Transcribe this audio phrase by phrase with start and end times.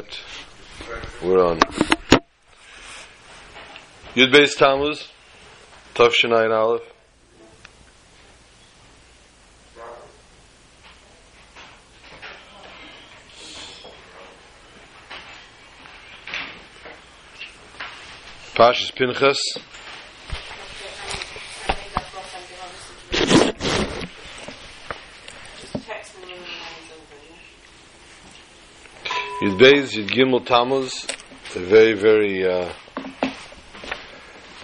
[0.00, 0.20] yet.
[1.22, 1.60] We're on.
[4.14, 5.08] Yud Beis Tammuz,
[5.94, 6.82] Tav Shinayin Aleph.
[18.54, 19.69] Pashas Pinchas.
[29.60, 31.06] Beis, Yud Gimel Tammuz,
[31.54, 32.72] a very, very uh,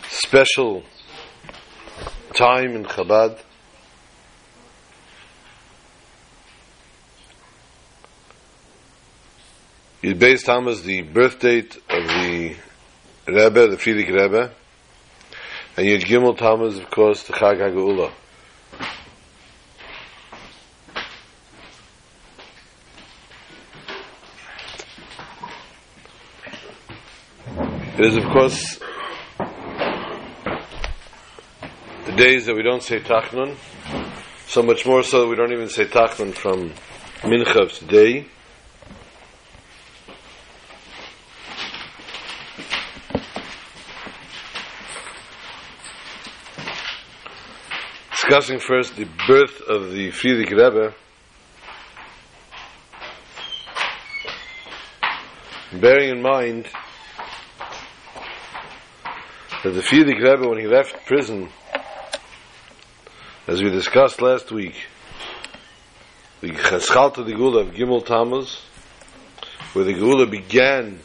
[0.09, 0.85] special
[2.35, 3.39] time in Chabad.
[10.03, 12.57] Yud Beis Tammuz, the birth date of the
[13.27, 14.55] Rebbe, the Frierdiker Rebbe,
[15.77, 18.15] and Yud Gimel Tammuz, of course, the Chag HaGeula.
[27.99, 28.79] It is, of course,
[32.05, 33.57] the days that we don't say Tachnun,
[34.47, 36.75] so much more so that we don't even say Tachnun from
[37.23, 38.27] Mincha today.
[48.11, 50.95] Discussing first the birth of the Frierdiker Rebbe,
[55.81, 56.69] bearing in mind
[59.67, 61.49] that the Frierdiker Rebbe, when he left prison,
[63.49, 64.77] as we discussed last week,
[66.41, 68.63] the Chaschalta the Gula of Gimel Tammuz,
[69.73, 71.01] where the Gula began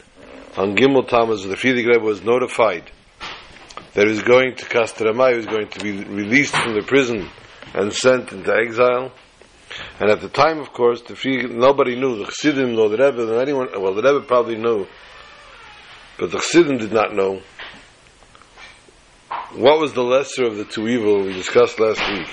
[0.56, 2.88] on Gimel Tammuz, the Frierdiker Rebbe was notified
[3.94, 7.28] that he was going to Kostroma, he was going to be released from the prison
[7.74, 9.10] and sent into exile.
[9.98, 13.42] And at the time, of course, the nobody knew, the Chassidim, nor the Rebbe, nor
[13.42, 14.86] anyone, well, the Rebbe probably knew,
[16.16, 17.42] but the Chassidim did not know
[19.54, 22.28] what was the lesser of the two evil we discussed last week?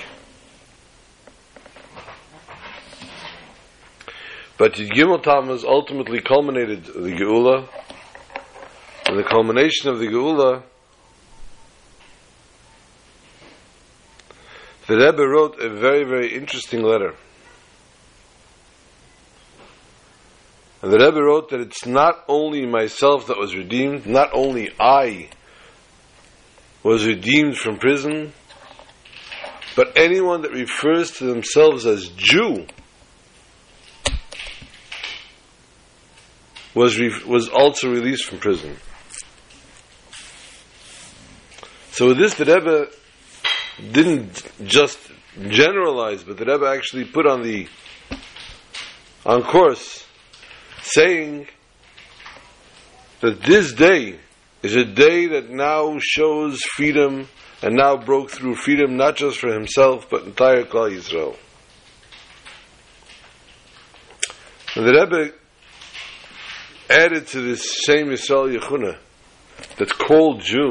[4.56, 7.68] But Gimel Tammuz ultimately culminated the Geula,
[9.06, 10.62] and the culmination of the Geula,
[14.86, 17.14] the Rebbe wrote a very, very interesting letter.
[20.82, 25.28] And the Rebbe wrote that it's not only myself that was redeemed, not only I
[26.82, 28.32] was redeemed from prison,
[29.76, 32.66] but anyone that refers to themselves as Jew
[36.74, 38.76] was re- was also released from prison.
[41.92, 42.88] So with this, the Rebbe
[43.92, 44.98] didn't just
[45.48, 47.68] generalize, but the Rebbe actually put on the
[49.26, 50.06] on course,
[50.82, 51.46] saying
[53.20, 54.18] that this day
[54.62, 57.28] is a day that now shows freedom
[57.62, 61.36] and now broke through freedom not just for himself but entire Klal Yisrael.
[64.76, 65.34] And the Rebbe
[66.88, 68.98] added to this same Yisrael Yechuna
[69.76, 70.70] that's called Jew.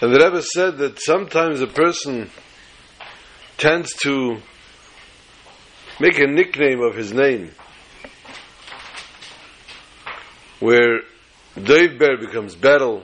[0.00, 2.30] And the Rebbe said that sometimes a person
[3.58, 4.38] tends to
[6.00, 7.52] make a nickname of his name
[10.58, 11.02] where
[11.60, 13.02] Dave Bear becomes Battle,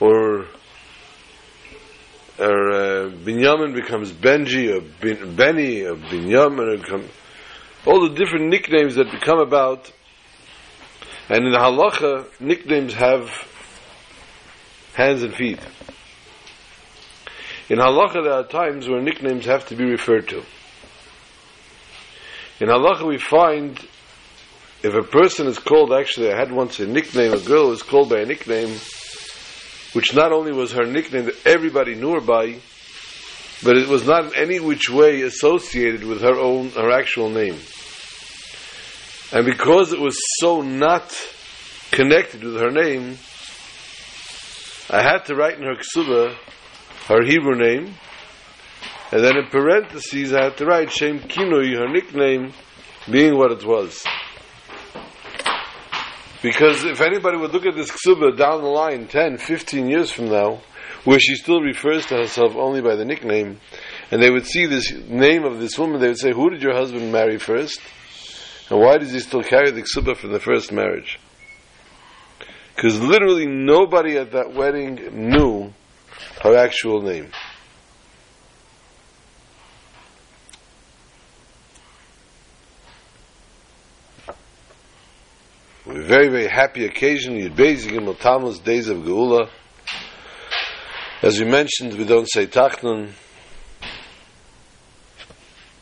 [0.00, 0.46] or
[2.38, 7.04] or uh, Binyamin becomes Benji, or Bin, Benny, or Binyamin, or become,
[7.86, 9.90] all the different nicknames that become about.
[11.28, 13.30] And in halacha, nicknames have
[14.94, 15.58] hands and feet.
[17.68, 20.38] In halacha, there are times where nicknames have to be referred to.
[22.60, 23.78] In halacha, we find
[24.86, 28.08] if a person is called, actually, I had once a nickname, a girl was called
[28.08, 28.78] by a nickname,
[29.94, 32.60] which not only was her nickname that everybody knew her by,
[33.64, 37.58] but it was not in any which way associated with her own, her actual name.
[39.32, 41.12] And because it was so not
[41.90, 43.18] connected with her name,
[44.88, 46.36] I had to write in her ksuba
[47.06, 47.94] her Hebrew name,
[49.10, 52.52] and then in parentheses I had to write Shem Kinui, her nickname,
[53.10, 54.04] being what it was.
[56.42, 60.28] Because if anybody would look at this ksuba down the line, 10, 15 years from
[60.28, 60.60] now,
[61.04, 63.60] where she still refers to herself only by the nickname,
[64.10, 66.74] and they would see this name of this woman, they would say, Who did your
[66.74, 67.80] husband marry first?
[68.70, 71.18] And why does he still carry the ksuba from the first marriage?
[72.74, 75.72] Because literally nobody at that wedding knew
[76.42, 77.30] her actual name.
[85.88, 89.48] A very, very happy occasion, Yud Beis Gimel Tammuz, days of Geula.
[91.22, 93.12] As we mentioned, we don't say Tachnun,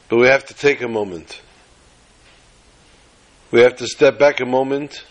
[0.08, 1.40] but we have to take a moment.
[3.50, 5.04] We have to step back a moment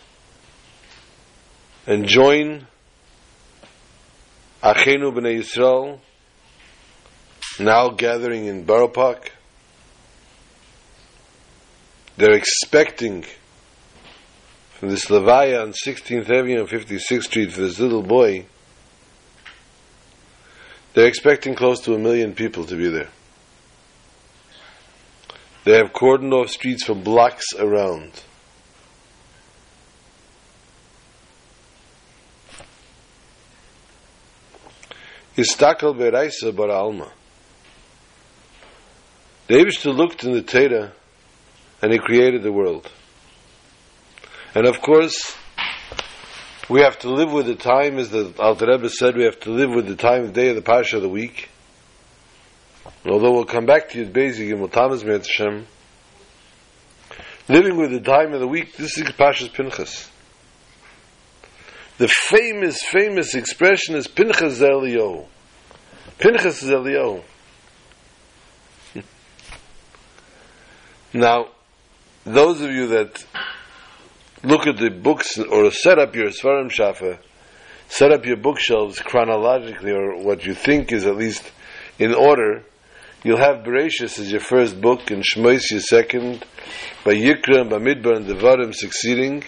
[1.86, 2.68] and join
[4.62, 5.98] Achenu B'nai Yisrael,
[7.58, 9.32] now gathering in Borough Park.
[12.16, 13.24] They're expecting
[14.84, 18.44] from this Levaya on 16th Avenue and 56th Street for this little boy,
[20.92, 23.08] they're expecting close to a million people to be there.
[25.64, 28.12] They have cordoned off streets for blocks around.
[35.38, 37.10] Istakal Beraisa Bar Alma.
[39.48, 40.92] Abishta looked in the Torah
[41.80, 42.90] and he created the world.
[44.54, 45.36] And of course,
[46.68, 49.50] we have to live with the time, as the Alter Rebbe said, we have to
[49.50, 51.48] live with the time, the day of the Parsha of the week.
[53.04, 55.66] Although we'll come back to Yud Bezik and Mutamas Hashem,
[57.48, 60.08] living with the time of the week, this is Pasha's Pinchas.
[61.98, 65.26] The famous, famous expression is Pinchas Zelio.
[66.18, 67.24] Pinchas Zelio.
[71.12, 71.48] now,
[72.24, 73.24] those of you that
[74.44, 77.18] look at the books or set up your Svarim Shafa,
[77.88, 81.50] set up your bookshelves chronologically or what you think is at least
[81.98, 82.64] in order,
[83.22, 86.44] you'll have Bereshis as your first book and Shmois your second,
[87.04, 89.44] Vayikra and Bamidbar and Devarim succeeding,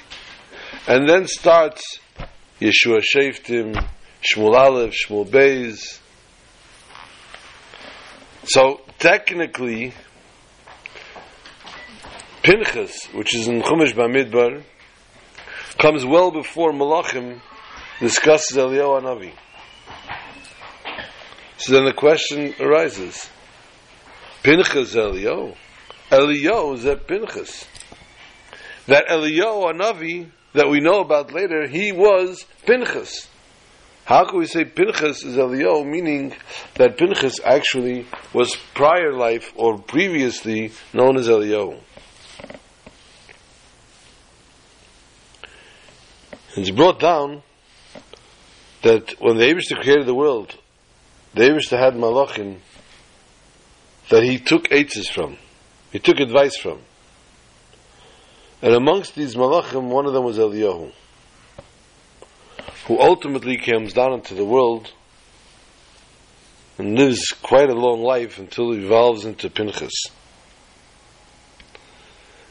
[0.86, 1.98] and then starts
[2.60, 3.86] Yeshua Sheftim,
[4.22, 6.00] Shmuel Aleph, Shmuel Beis.
[8.44, 9.92] So technically,
[12.42, 14.62] Pinchas, which is in Chumash Bamidbar,
[15.78, 17.40] comes well before Malachim
[18.00, 19.32] discusses Eliyahu Navi.
[21.58, 23.28] So then the question arises:
[24.42, 25.56] Pinchas Eliyahu,
[26.10, 27.66] Eliyahu is that Pinchas.
[28.86, 33.28] That Eliyahu Navi that we know about later, he was Pinchas.
[34.04, 36.32] How can we say Pinchas is Eliyahu, meaning
[36.74, 41.80] that Pinchas actually was prior life or previously known as Eliyahu?
[46.56, 47.42] It's brought down
[48.82, 50.56] that when the Abishta created the world,
[51.34, 52.60] the Abishta had malachim
[54.08, 55.36] that he took eitzes from,
[55.92, 56.78] he took advice from.
[58.62, 60.92] And amongst these malachim, one of them was Eliyahu,
[62.86, 64.92] who ultimately comes down into the world
[66.78, 70.06] and lives quite a long life until he evolves into Pinchas.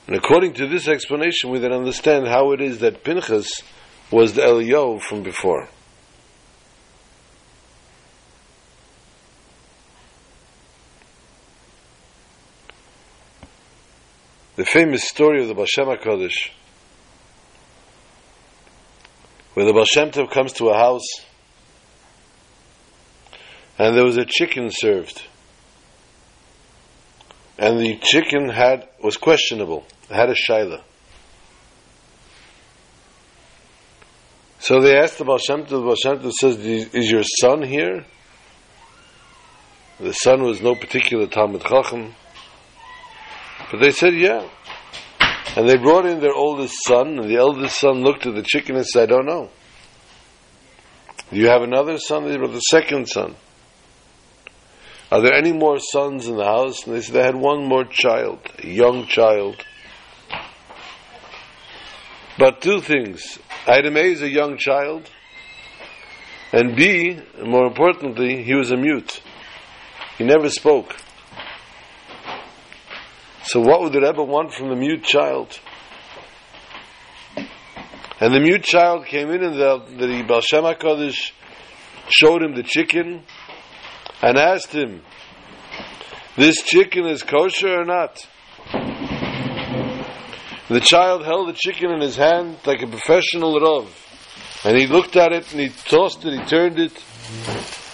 [0.06, 3.64] And according to this explanation, we then understand how it is that Pinchas
[4.12, 5.68] was the Eliyahu from before.
[14.56, 16.52] The famous story of the Baal Shem HaKadosh,
[19.54, 21.26] where the Baal Shem Tov comes to a house
[23.78, 25.24] and there was a chicken served.
[27.58, 29.86] And the chicken had was questionable.
[30.10, 30.82] Had a shaila.
[34.66, 37.62] So they asked the Baal Shem Tov, the Baal Shem Tov says, is your son
[37.62, 38.04] here?
[40.00, 42.16] The son was no particular Talmud Chacham.
[43.70, 44.50] But they said, yeah.
[45.56, 48.76] And they brought in their oldest son, and the eldest son looked at the chicken
[48.76, 49.52] and said, I don't know.
[51.32, 52.28] Do you have another son?
[52.28, 53.36] They brought the second son.
[55.12, 56.88] Are there any more sons in the house?
[56.88, 59.64] And they said they had one more child, a young child.
[62.40, 63.38] But two things.
[63.68, 65.10] Item A is a young child,
[66.52, 69.22] and B, more importantly, he was a mute.
[70.18, 70.96] He never spoke.
[73.46, 75.60] So what would the Rebbe want from the mute child?
[77.36, 81.32] And the mute child came in and the, the Baal Shem HaKadosh
[82.08, 83.24] showed him the chicken
[84.22, 85.02] and asked him,
[86.38, 88.28] this chicken is kosher or not?
[90.68, 93.88] The child held the chicken in his hand like a professional Rav.
[94.64, 96.92] And he looked at it and he tossed it, he turned it,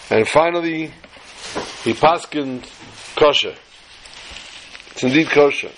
[0.10, 0.94] and finally
[1.84, 2.64] he paskined
[3.18, 3.56] kosher.
[4.92, 5.72] It's indeed kosher.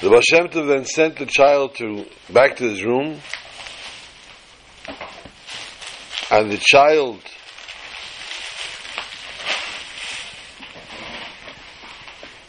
[0.00, 3.20] The Baal then sent the child to back to his room,
[6.30, 7.20] and the child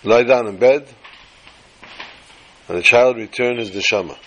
[0.03, 0.87] lie down in bed,
[2.67, 4.17] and the child returned his neshama.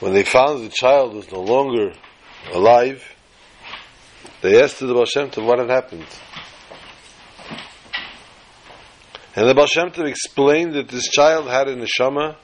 [0.00, 1.92] When they found the child was no longer
[2.52, 3.04] alive,
[4.40, 6.06] they asked the Baal what had happened.
[9.36, 12.36] And the Baal Tov explained that this child had a neshama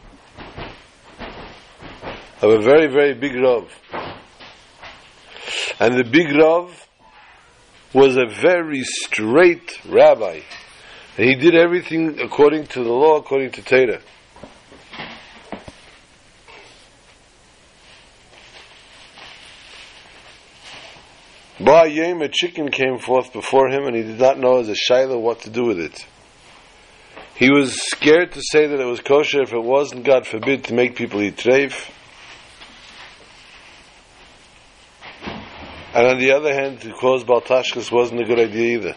[2.43, 3.71] of a very, very big Rav.
[5.79, 6.89] And the big Rav
[7.93, 10.41] was a very straight rabbi.
[11.19, 14.01] And he did everything according to the law, according to Torah.
[21.59, 25.19] Ba'ayim, a chicken came forth before him, and he did not know as a shiloh
[25.19, 26.07] what to do with it.
[27.35, 30.75] He was scared to say that it was kosher if it wasn't, God forbid, to
[30.75, 31.91] make people eat treif.
[35.97, 38.97] And on the other hand, to cause Baal Tashchis wasn't a good idea either.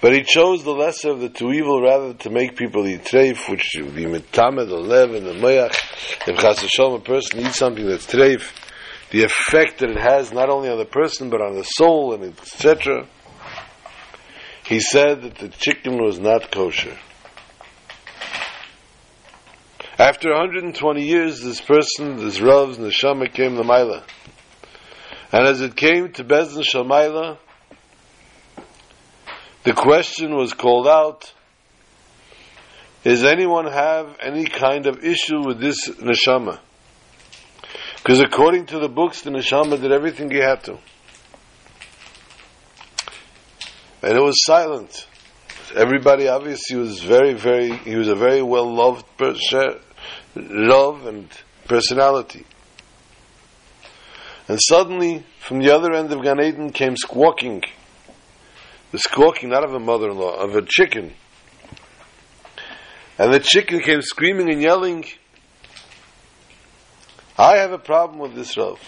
[0.00, 3.50] But he chose the lesser of the two evil rather to make people eat treif,
[3.50, 5.76] which would be mitamed, the lev, and the mayach.
[6.26, 8.50] If chas a person eats something that's treif,
[9.10, 12.24] the effect that it has not only on the person but on the soul and
[12.24, 13.06] etc.
[14.64, 16.96] He said that the chicken was not kosher.
[19.98, 24.02] After 120 years, this person, this Rav's neshama came to Maila.
[25.32, 27.38] And as it came to Beis Din Shel Maalah,
[29.62, 31.32] the question was called out,
[33.04, 36.58] does anyone have any kind of issue with this neshama?
[37.96, 40.78] Because according to the books, the neshama did everything he had to.
[44.02, 45.06] And it was silent.
[45.76, 49.78] Everybody obviously was very, very, he was a very well loved person,
[50.34, 51.28] love and
[51.68, 52.44] personality.
[54.50, 57.62] And suddenly, from the other end of Gan Eden came squawking.
[58.90, 61.14] The squawking, not of a mother in law, of a chicken.
[63.16, 65.04] And the chicken came screaming and yelling,
[67.38, 68.80] I have a problem with this Rav.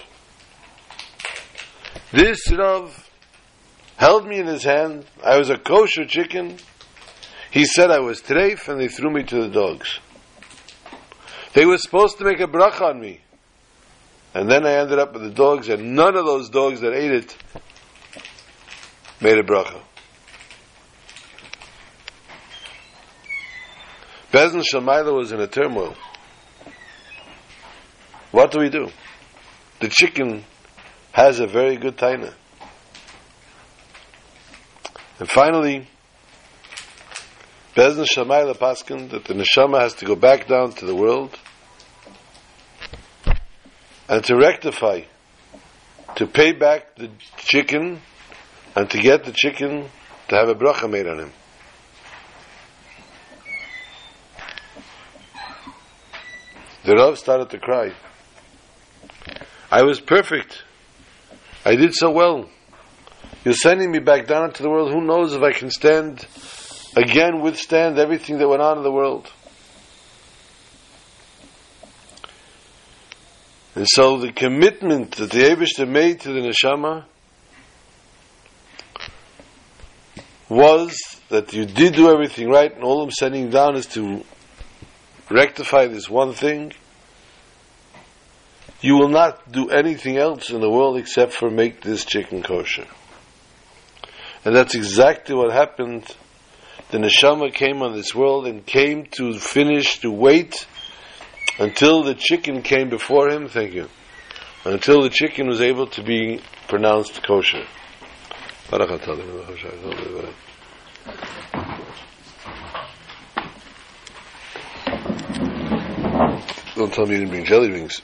[2.10, 3.08] This Rav
[3.98, 5.04] held me in his hand.
[5.24, 6.56] I was a kosher chicken.
[7.52, 10.00] He said I was treif, and they threw me to the dogs.
[11.52, 13.20] They were supposed to make a bracha on me.
[14.34, 17.12] And then I ended up with the dogs, and none of those dogs that ate
[17.12, 17.36] it
[19.20, 19.82] made a bracha.
[24.32, 25.94] Beis Din Shel Maalah was in a turmoil.
[28.30, 28.88] What do we do?
[29.80, 30.44] The chicken
[31.12, 32.32] has a very good taina.
[35.18, 35.86] And finally,
[37.76, 41.38] Bezdin Shamayla Paskin that the neshama has to go back down to the world
[44.08, 45.02] and to rectify,
[46.16, 48.00] to pay back the chicken
[48.74, 49.88] and to get the chicken
[50.28, 51.32] to have a bracha made on him.
[56.84, 57.92] The Rav started to cry.
[59.70, 60.64] I was perfect.
[61.64, 62.50] I did so well.
[63.44, 64.92] You're sending me back down into the world.
[64.92, 66.26] Who knows if I can stand
[66.96, 69.30] again, withstand everything that went on in the world.
[73.74, 77.04] And so the commitment that the Abishter made to the neshama
[80.48, 84.22] was that you did do everything right, and all I'm sending down is to
[85.30, 86.74] rectify this one thing,
[88.82, 92.86] you will not do anything else in the world except for make this chicken kosher.
[94.44, 96.04] And that's exactly what happened.
[96.90, 100.66] The neshama came on this world and came to finish, to wait
[101.62, 103.48] until the chicken came before him.
[103.48, 103.88] Thank you.
[104.64, 107.64] Until the chicken was able to be pronounced kosher.
[116.74, 118.02] Don't tell me you didn't bring jelly rings.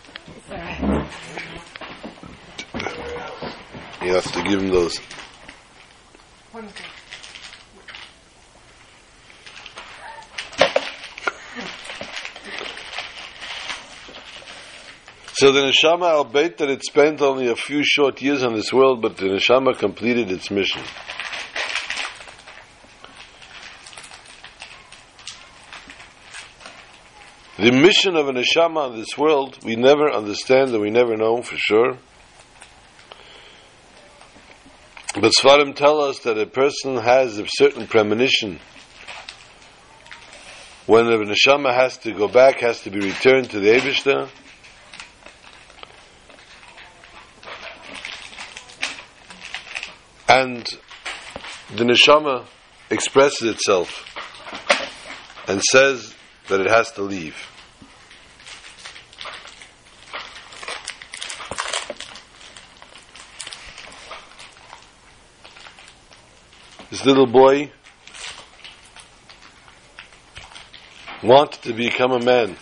[4.03, 5.01] You have to give him those.
[15.39, 19.01] So the neshama, albeit that it spent only a few short years on this world,
[19.01, 20.83] but the neshama completed its mission.
[27.57, 31.41] The mission of a neshama on this world, we never understand and we never know
[31.43, 31.99] for sure.
[35.15, 38.59] But Svarim tell us that a person has a certain premonition.
[40.87, 44.29] When the neshama has to go back, has to be returned to the Eibishter,
[50.41, 50.65] And
[51.75, 52.45] the neshama
[52.91, 54.05] expresses itself
[55.49, 56.15] and says
[56.47, 57.35] that it has to leave.
[66.91, 67.73] This little boy
[71.25, 72.57] wanted to become a man,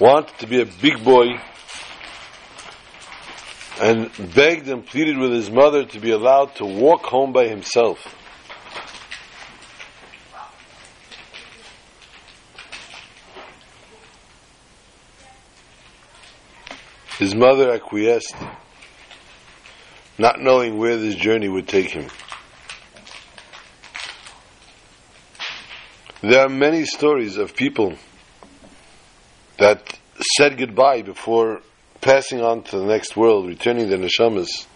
[0.00, 1.38] wanted to be a big boy,
[3.84, 8.16] and begged and pleaded with his mother to be allowed to walk home by himself.
[17.18, 18.34] His mother acquiesced,
[20.16, 22.08] not knowing where this journey would take him.
[26.22, 27.96] There are many stories of people
[29.58, 29.98] that
[30.38, 31.60] said goodbye before
[32.04, 34.66] passing on to the next world, returning the neshamas,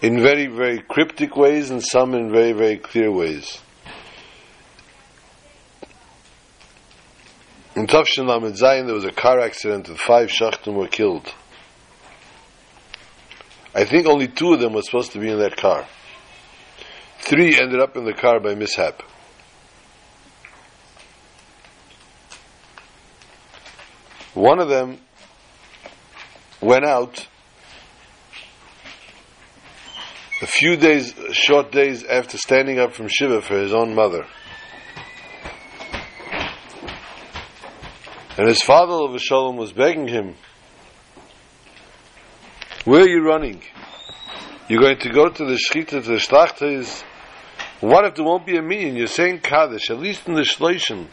[0.00, 3.60] in very, very cryptic ways and some in very, very clear ways.
[7.76, 11.32] In Tafshin Lamed Zayin, there was a car accident and five shachtim were killed.
[13.74, 15.86] I think only two of them were supposed to be in that car.
[17.18, 19.02] Three ended up in the car by mishap.
[24.32, 25.00] One of them
[26.68, 27.26] went out
[30.42, 34.26] a few days, short days after standing up from Shiva for his own mother.
[38.36, 40.34] And his father, Shalom, was begging him,
[42.84, 43.62] Where are you running?
[44.68, 47.02] You're going to go to the Shechita, to the Shlachtes.
[47.80, 48.94] What if there won't be a minyan?
[48.94, 51.08] You're saying Kaddish, at least in the Shloshim.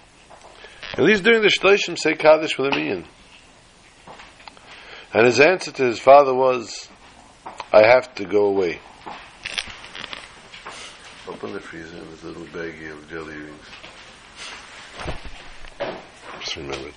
[0.93, 3.05] At least during the Shloshim, say Kaddish with a minyan.
[5.15, 6.89] And his answer to his father was,
[7.71, 8.81] I have to go away.
[11.25, 13.61] Open the freezer there's a little baggie of jelly rings.
[16.41, 16.95] Just remember it.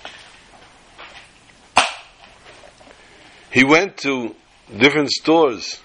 [3.53, 4.35] He went to
[4.77, 5.79] different stores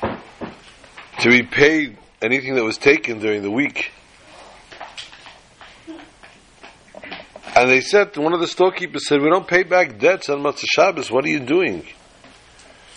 [0.00, 3.92] to repay anything that was taken during the week.
[7.60, 10.64] And they said, one of the storekeepers said, we don't pay back debts on Motzei
[10.66, 11.84] Shabbos, what are you doing?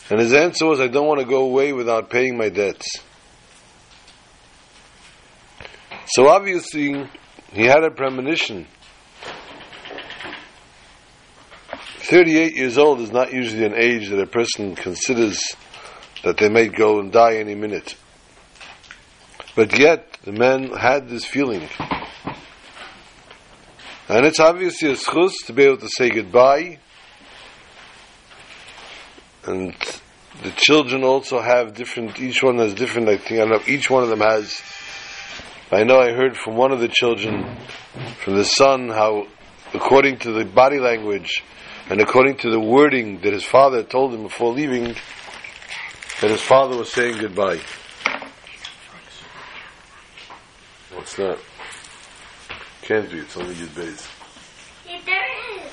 [0.09, 2.87] And his answer was, I don't want to go away without paying my debts.
[6.05, 7.09] So obviously,
[7.51, 8.65] he had a premonition.
[11.97, 15.43] 38 years old is not usually an age that a person considers
[16.23, 17.97] that they may go and die any minute.
[19.57, 21.67] But yet, the man had this feeling.
[24.09, 26.79] And it's obviously a schus to be able to say goodbye.
[29.45, 29.73] And
[30.43, 34.03] the children also have different, each one has different, I think, I know, each one
[34.03, 34.61] of them has.
[35.71, 37.57] I know I heard from one of the children,
[38.23, 39.27] from the son, how
[39.73, 41.43] according to the body language
[41.89, 44.95] and according to the wording that his father told him before leaving,
[46.21, 47.59] that his father was saying goodbye.
[50.93, 51.39] What's that?
[52.83, 54.09] Can't be, it's only Yud Beis.
[54.85, 55.71] Yeah, there is.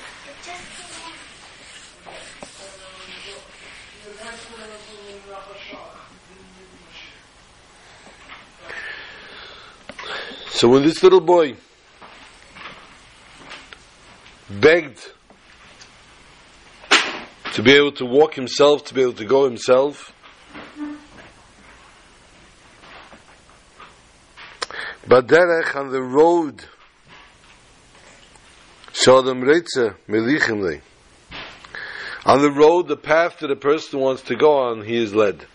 [10.51, 11.55] So when this little boy
[14.49, 15.01] begged
[17.55, 20.13] to be able to walk himself, to be able to go himself,
[25.05, 26.63] Baderech on the road,
[28.93, 30.81] Shalom Reitze, Melichim
[32.25, 35.45] On the road, the path that a person wants to go on, he is led.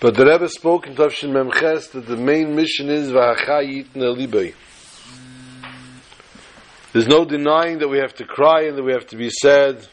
[0.00, 4.54] But the Rebbe spoke in Tavshin Memches that the main mission is V'achayit Nelibay.
[6.92, 9.86] There's no denying that we have to cry and that we have to be sad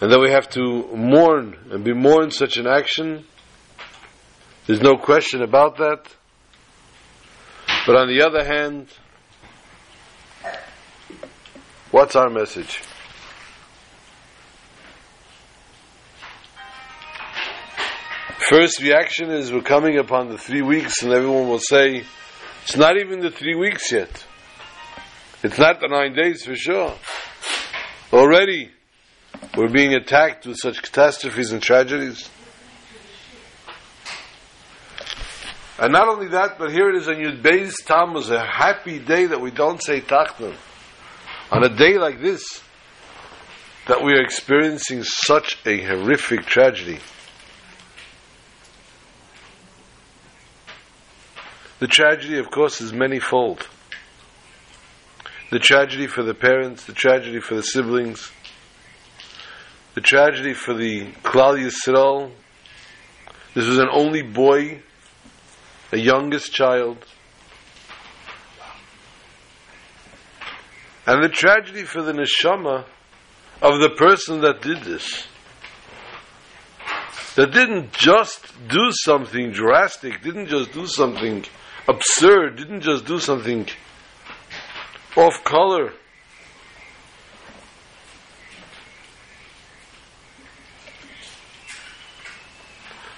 [0.00, 3.26] and that we have to mourn and be mourned such an action.
[4.66, 6.06] There's no question about that.
[7.88, 8.88] But on the other hand,
[11.90, 12.82] what's our message?
[18.50, 22.04] First reaction is we're coming upon the three weeks, and everyone will say,
[22.64, 24.22] it's not even the three weeks yet.
[25.42, 26.94] It's not the nine days for sure.
[28.12, 28.70] Already,
[29.56, 32.28] we're being attacked with such catastrophes and tragedies.
[35.78, 39.26] And not only that, but here it is on Yud Beis Tammuz, a happy day
[39.26, 40.56] that we don't say Tachnun.
[41.52, 42.60] On a day like this,
[43.86, 46.98] that we are experiencing such a horrific tragedy.
[51.78, 53.64] The tragedy, of course, is manyfold.
[55.50, 58.32] The tragedy for the parents, the tragedy for the siblings,
[59.94, 62.32] the tragedy for the Klal Yisrael.
[63.54, 64.82] This was an only boy,
[65.92, 67.04] a youngest child.
[71.06, 72.84] And the tragedy for the neshama
[73.62, 75.26] of the person that did this.
[77.36, 81.44] That didn't just do something drastic, didn't just do something
[81.86, 83.68] absurd, didn't just do something
[85.16, 85.92] off color.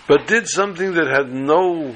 [0.07, 1.95] But did something that had no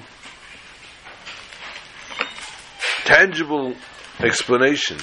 [3.05, 3.75] tangible
[4.21, 4.99] explanation,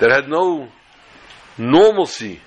[0.00, 0.68] that had no
[1.58, 2.40] normalcy.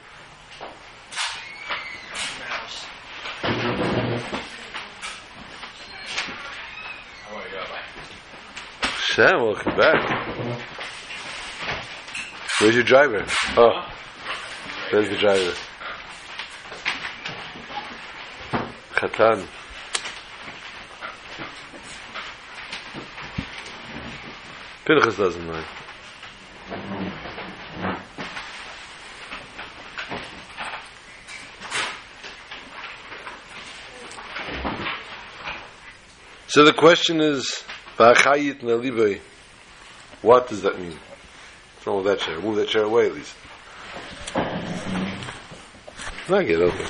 [9.14, 10.60] Sam, welcome back.
[12.62, 13.26] Where's your driver?
[13.58, 13.90] Oh,
[14.92, 15.54] there's the driver.
[18.94, 19.59] Khatan.
[24.90, 25.66] Pinchas doesn't mind.
[36.48, 37.62] So the question is,
[40.24, 40.98] what does that mean?
[41.76, 42.40] What's wrong with that chair?
[42.40, 43.36] Move that chair away at least.
[46.32, 46.84] I get over.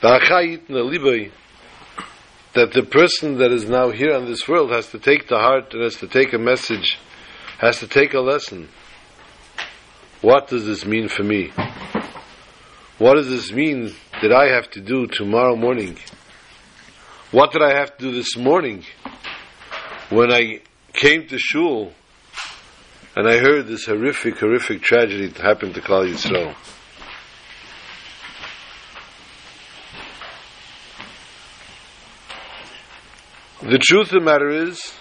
[0.00, 1.32] V'achayit nalivay,
[2.54, 5.72] that the person that is now here on this world has to take the heart
[5.74, 6.98] and has to take a message,
[7.58, 8.68] has to take a lesson.
[10.22, 11.52] What does this mean for me?
[12.98, 15.98] What does this mean that I have to do tomorrow morning?
[17.30, 18.84] What did I have to do this morning
[20.08, 20.60] when I
[20.94, 21.92] came to shul
[23.14, 26.54] and I heard this horrific, horrific tragedy that happened to Klal Yisrael?
[33.68, 34.94] The truth of the matter is,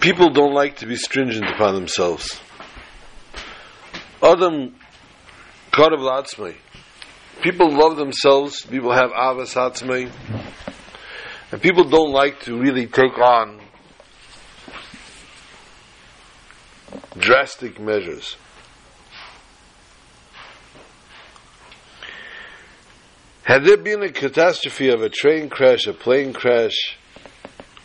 [0.00, 2.40] people don't like to be stringent upon themselves.
[4.22, 4.74] Adam
[5.70, 6.56] Karav Latzmei.
[7.42, 10.10] People love themselves, people have Avas Hatzmei,
[11.52, 13.65] and people don't like to really take on
[17.18, 18.36] drastic measures.
[23.44, 26.96] Had there been a catastrophe of a train crash, a plane crash,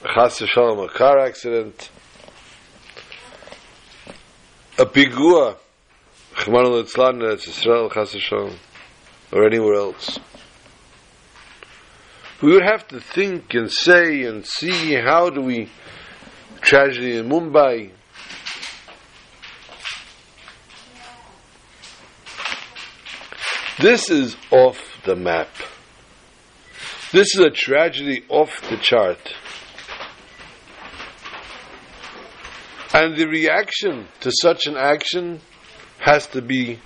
[0.03, 1.91] chas v'shalom, a car accident,
[4.79, 5.57] a pigua,
[9.31, 10.19] or anywhere else,
[12.41, 15.69] we would have to think and say and see how do we
[16.61, 17.91] tragedy in Mumbai,
[23.81, 25.49] This is off the map.
[27.11, 29.17] This is a tragedy off the chart.
[32.93, 35.41] And the reaction to such an action
[35.97, 36.79] has to be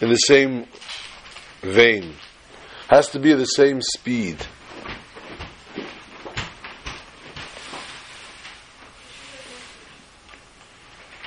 [0.00, 0.66] in the same
[1.60, 2.14] vein,
[2.88, 4.38] has to be at the same speed.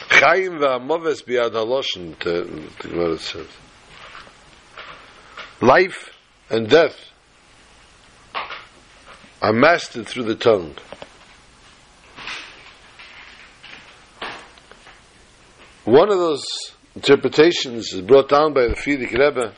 [0.09, 2.15] Chaim v'amoves haloshen,
[3.19, 3.47] says.
[5.61, 6.17] Life
[6.49, 7.11] and death
[9.43, 10.75] are mastered through the tongue.
[15.85, 16.43] One of those
[16.95, 19.53] interpretations is brought down by the Frierdiker Rebbe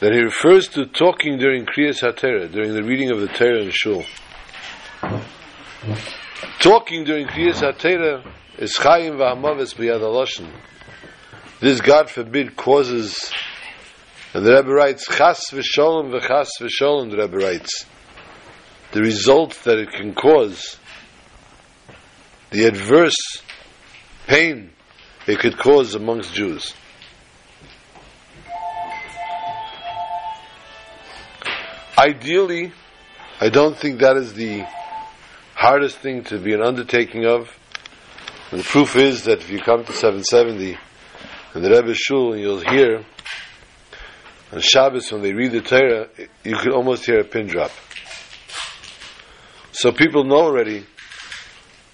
[0.00, 3.70] that he refers to talking during Kriyas HaTorah, during the reading of the Torah in
[3.70, 4.04] Shul.
[6.60, 10.50] Talking during Kriyas HaTorah is Chaim v'hamavis b'yad haloshen.
[11.58, 13.32] This, God forbid, causes,
[14.34, 17.86] and the Rebbe writes, Chas v'sholem v'chas v'sholem, the Rebbe writes,
[18.92, 20.76] the result that it can cause,
[22.50, 23.16] the adverse
[24.26, 24.70] pain
[25.26, 26.74] it could cause amongst Jews.
[31.98, 32.72] Ideally,
[33.40, 34.66] I don't think that is the
[35.54, 37.50] hardest thing to be an undertaking of.
[38.50, 40.76] And the proof is that if you come to 770
[41.56, 43.02] and the Rebbe Shul and you'll hear
[44.52, 46.06] on Shabbos when they read the Torah,
[46.44, 47.70] you can almost hear a pin drop.
[49.72, 50.84] So people know already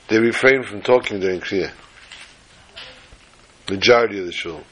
[0.08, 1.70] they refrain from talking during Kriya.
[3.70, 4.64] Majority of the Shul.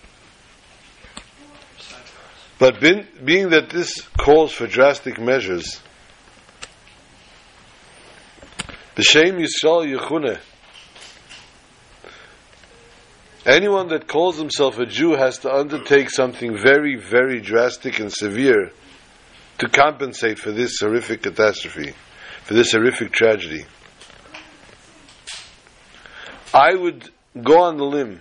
[2.59, 5.81] But being, being that this calls for drastic measures,
[8.97, 10.41] B'Shem Yisrael Yechuneh,
[13.47, 18.73] anyone that calls himself a Jew has to undertake something very, very drastic and severe
[19.59, 21.95] to compensate for this horrific catastrophe,
[22.45, 23.65] for this horrific tragedy.
[26.53, 27.09] I would
[27.41, 28.21] go on the limb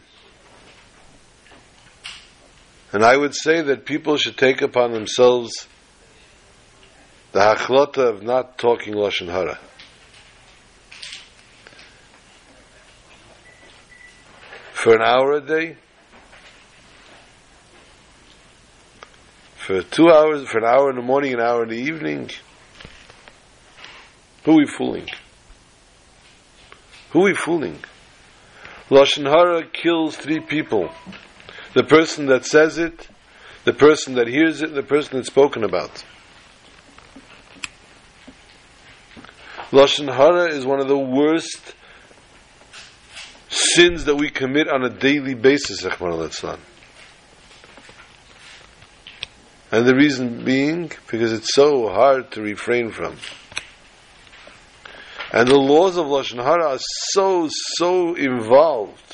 [2.92, 5.68] and I would say that people should take upon themselves
[7.32, 9.60] the hachlota of not talking Lashon Hara.
[14.82, 15.76] For an hour a day?
[19.58, 22.30] For two hours, for an hour in the morning, an hour in the evening?
[24.46, 25.08] Who are we fooling?
[27.12, 27.80] Who are we fooling?
[28.90, 30.90] Lashon Hara kills three people
[31.74, 33.10] the person that says it,
[33.66, 36.06] the person that hears it, and the person that's spoken about.
[39.72, 41.76] Lashon Hara is one of the worst
[43.50, 45.84] sins that we commit on a daily basis,
[49.72, 53.18] And the reason being, because it's so hard to refrain from.
[55.32, 56.80] And the laws of Lashon Hara are
[57.12, 59.10] so, so involved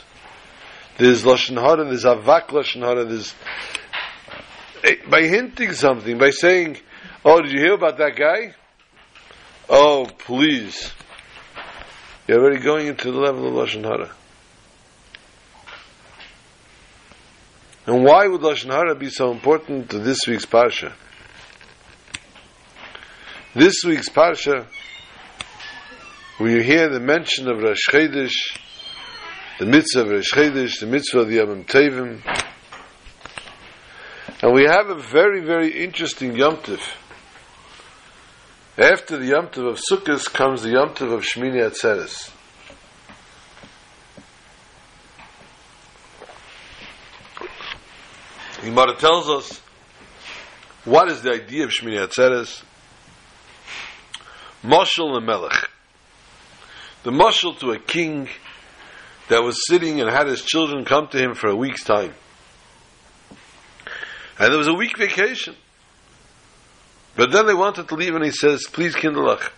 [0.97, 3.33] there's lashon hara, there's avak lashon hara, there's
[4.83, 6.77] eh, by hinting something, by saying,
[7.23, 8.55] "Oh, did you hear about that guy?"
[9.67, 10.93] Oh, please,
[12.27, 14.11] you're already going into the level of lashon hara.
[17.85, 20.93] And why would lashon hara be so important to this week's parsha?
[23.53, 24.67] This week's parsha,
[26.39, 28.33] you hear the mention of Rosh Chodesh
[29.57, 32.21] the mitzvah of Rosh Chodesh, the mitzvah of the Yom Tevim.
[34.41, 36.81] And we have a very, very interesting Yom Tov.
[38.77, 42.31] After the Yom Tov of Sukkot comes the Yom Tov of Shmini Atzeres.
[48.65, 49.61] The Gemara tells us
[50.85, 52.63] what is the idea of Shmini Atzeres.
[54.63, 55.69] Moshel and Melech.
[57.03, 58.27] The moshel to a king
[59.29, 62.15] that was sitting and had his children come to him for a week's time.
[64.39, 65.55] And there was a week vacation.
[67.15, 69.51] But then they wanted to leave, and he says, Please, Kinderlach,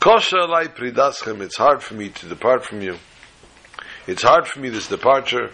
[0.00, 2.96] Kosha alai pridaschem, it's hard for me to depart from you.
[4.06, 5.50] It's hard for me, this departure.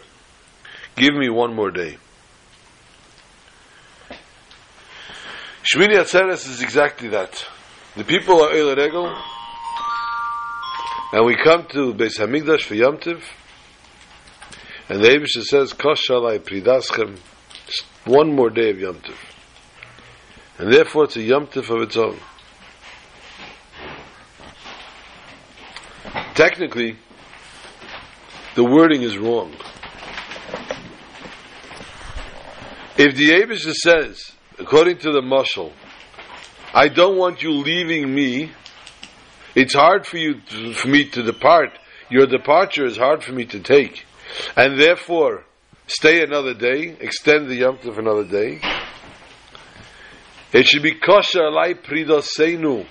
[0.95, 1.99] Give me one more day.
[5.69, 7.47] Shmini Atzeres is exactly that.
[7.95, 9.15] The people are Eile Regel,
[11.13, 13.23] and we come to Beis Hamikdash for Yom Tiv,
[14.89, 17.19] and the Abisha says, Koshalai Pridaschem,
[18.07, 19.19] one more day of Yom Tiv.
[20.57, 22.19] And therefore it's a Yom Tiv of its own.
[26.35, 26.97] Technically,
[28.55, 29.53] the wording is wrong.
[32.97, 35.73] If the Abisha says, according to the Mashal,
[36.75, 38.53] I don't want you leaving me
[39.55, 41.71] it's hard for you, to, for me to depart.
[42.11, 44.05] Your departure is hard for me to take.
[44.57, 45.47] And therefore,
[45.89, 48.61] stay another day, extend the Yom Tov another day.
[50.53, 52.87] It should be kosher alai pridosenu.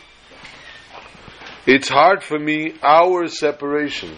[1.65, 4.17] It's hard for me, our separation.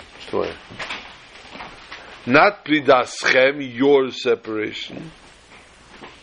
[2.26, 5.12] Not pridaschem, your separation,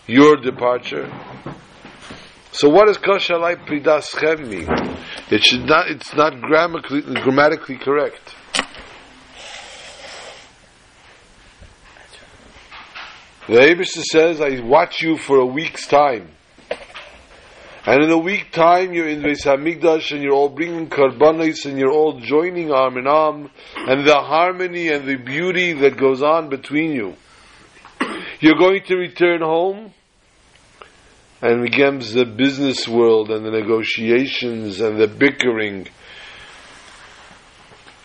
[0.07, 1.11] your departure.
[2.53, 4.69] So what does koshalai pridaschem mean?
[5.31, 5.91] It should not.
[5.91, 8.35] It's not grammatically, grammatically correct.
[13.49, 16.31] The Abishah says, "I watch you for a week's time."
[17.85, 21.79] And in a week time, you're in Beis Hamikdash, and you're all bringing karbanis, and
[21.79, 26.49] you're all joining arm in arm, and the harmony and the beauty that goes on
[26.49, 27.15] between you.
[28.41, 29.93] You're going to return home,
[31.43, 35.87] and becomes the business world and the negotiations and the bickering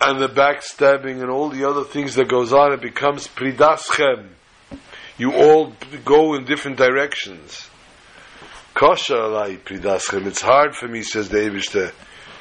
[0.02, 4.30] and the backstabbing and all the other things that goes on, it becomes pridaschem.
[5.18, 7.70] You all go in different directions.
[8.76, 10.26] Kosha alai pridaschem.
[10.26, 11.94] It's hard for me, says David, to,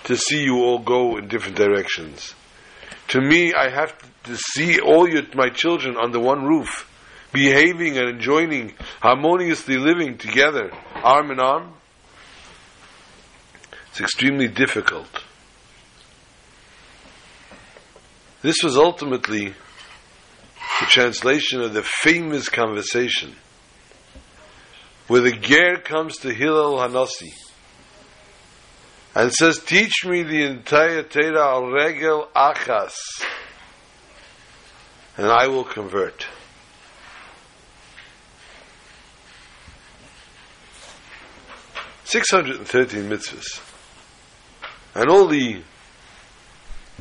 [0.04, 2.34] to see you all go in different directions.
[3.08, 6.89] To me, I have to see all your, my children under one roof,
[7.32, 11.74] behaving and enjoying, harmoniously living together, arm in arm.
[13.90, 15.24] It's extremely difficult.
[18.42, 19.54] This was ultimately
[20.80, 23.36] the translation of the famous conversation
[25.08, 27.34] where the Ger comes to Hillel Hanasi
[29.14, 32.94] and says, Teach me the entire Torah al regel achas,
[35.16, 36.26] and I will convert.
[42.10, 43.60] Six hundred and thirteen mitzvahs,
[44.96, 45.62] and all the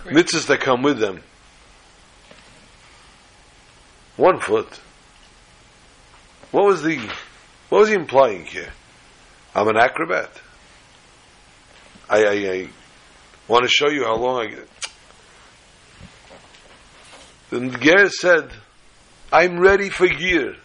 [0.04, 1.24] mitzvahs that come with them.
[4.17, 4.67] One foot.
[6.52, 7.00] What was the?
[7.69, 8.69] What was he implying here?
[9.56, 10.30] I'm an acrobat.
[12.08, 12.69] I, I, I
[13.48, 14.69] want to show you how long I get.
[17.50, 18.52] The Ger said,
[19.34, 20.56] I'm ready for gear.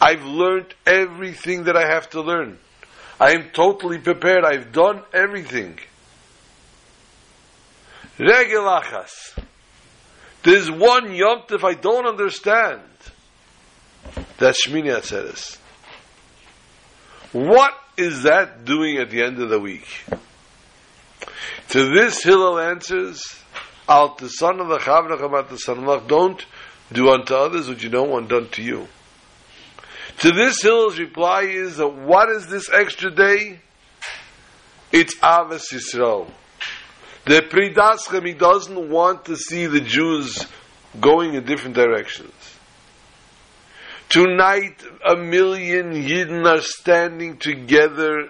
[0.00, 2.58] I've learned everything that I have to learn.
[3.18, 4.44] I am totally prepared.
[4.44, 5.78] I've done everything.
[8.18, 9.38] Regelachas.
[10.42, 12.82] There's one yomtiv I don't understand.
[14.38, 15.58] That's Shmini Atzeres.
[17.32, 19.88] What is that doing at the end of the week?
[21.70, 23.22] To this Hillel answers,
[23.88, 26.44] Al the son of the Chavrach the son of don't
[26.92, 28.88] do unto others what you don't want done to you.
[30.20, 33.60] To this Hillel's reply is that what is this extra day?
[34.90, 36.30] It's Avas Yisrael.
[37.26, 40.46] The Pridaschem, he doesn't want to see the Jews
[41.00, 42.32] going in different directions.
[44.08, 48.28] Tonight, a million Yidden are standing together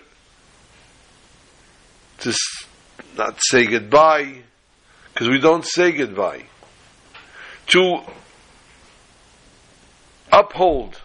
[2.20, 2.34] to
[3.16, 4.42] not say goodbye,
[5.12, 6.44] because we don't say goodbye,
[7.68, 7.98] to
[10.32, 11.00] uphold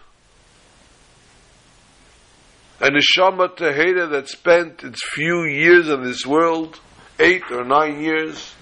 [2.82, 6.80] a neshama tehera that spent its few years in this world,
[7.20, 8.54] eight or nine years,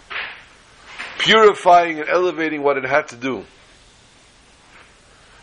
[1.19, 3.47] purifying and elevating what it had to do.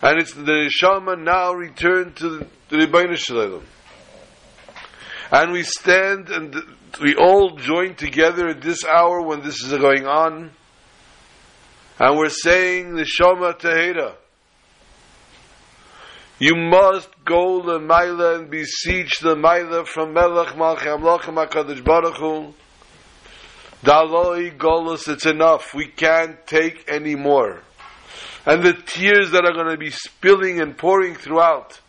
[0.03, 3.65] And it's the neshama now returned to the, Rebbeinu Shalom.
[5.31, 6.55] And we stand and
[7.01, 10.51] we all join together at this hour when this is going on,
[11.99, 14.13] and we're saying the Shoma Tehera.
[16.39, 22.17] You must go the Maila and beseech the Maila from Melech Malchim Amlochem HaKadosh Baruch
[22.17, 22.53] Hu.
[23.83, 25.73] Daloi Golos, it's enough.
[25.73, 27.61] We can't take any more.
[28.45, 31.79] And the tears that are going to be spilling and pouring throughout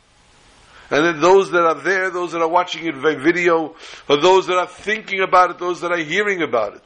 [0.91, 3.77] and then those that are there, those that are watching it by video,
[4.09, 6.83] or those that are thinking about it, those that are hearing about it.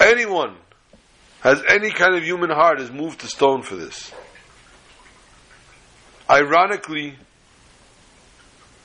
[0.00, 0.56] Anyone
[1.40, 4.12] has any kind of human heart is moved to stone for this.
[6.28, 7.16] Ironically,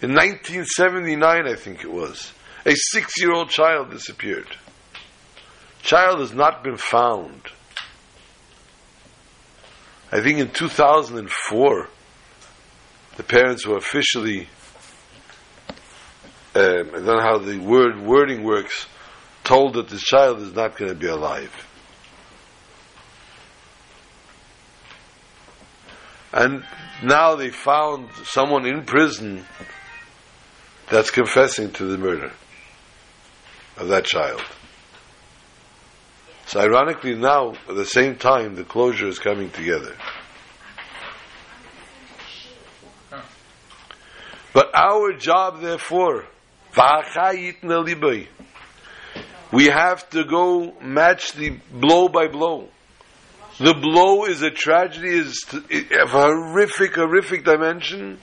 [0.02, 2.32] in 1979, I think it was,
[2.66, 4.48] a six year old child disappeared.
[5.82, 7.42] Child has not been found.
[10.12, 11.90] I think in 2004,
[13.18, 14.48] the parents were officially,
[16.56, 18.86] um, I don't know how the word wording works,
[19.44, 21.52] told that this child is not going to be alive.
[26.34, 26.64] And
[27.04, 29.46] now they found someone in prison
[30.90, 32.32] that's confessing to the murder
[33.78, 34.42] of that child.
[36.48, 39.96] So ironically now, at the same time, the closure is coming together.
[44.54, 46.26] But our job, therefore,
[49.52, 52.70] we have to go match the blow by blow.
[53.60, 58.20] The blow is a tragedy, is of horrific, horrific dimension.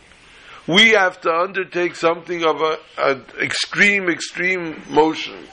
[0.67, 2.61] We have to undertake something of
[2.99, 5.47] an extreme, extreme motion.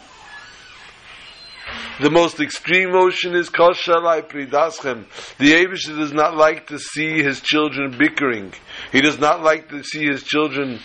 [2.02, 5.06] The most extreme motion is kol pridaschem.
[5.38, 8.54] The Abisha does not like to see his children bickering.
[8.92, 10.80] He does not like to see his children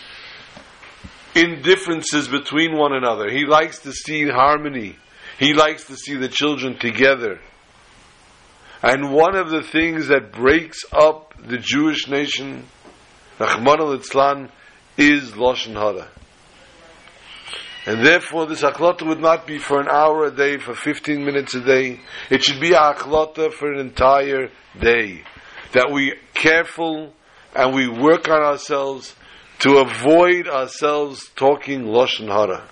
[1.34, 3.30] in differences between one another.
[3.30, 4.96] He likes to see harmony.
[5.38, 7.40] He likes to see the children together.
[8.82, 12.64] And one of the things that breaks up the Jewish nation,
[13.38, 14.50] Rahman al Itslan,
[14.96, 16.08] is Lashon Hara.
[17.86, 21.54] And therefore, this aklota would not be for an hour a day, for 15 minutes
[21.54, 22.00] a day.
[22.30, 25.22] It should be a aklota for an entire day.
[25.72, 27.12] That we careful
[27.54, 29.14] and we work on ourselves
[29.60, 32.68] to avoid ourselves talking lashon hara.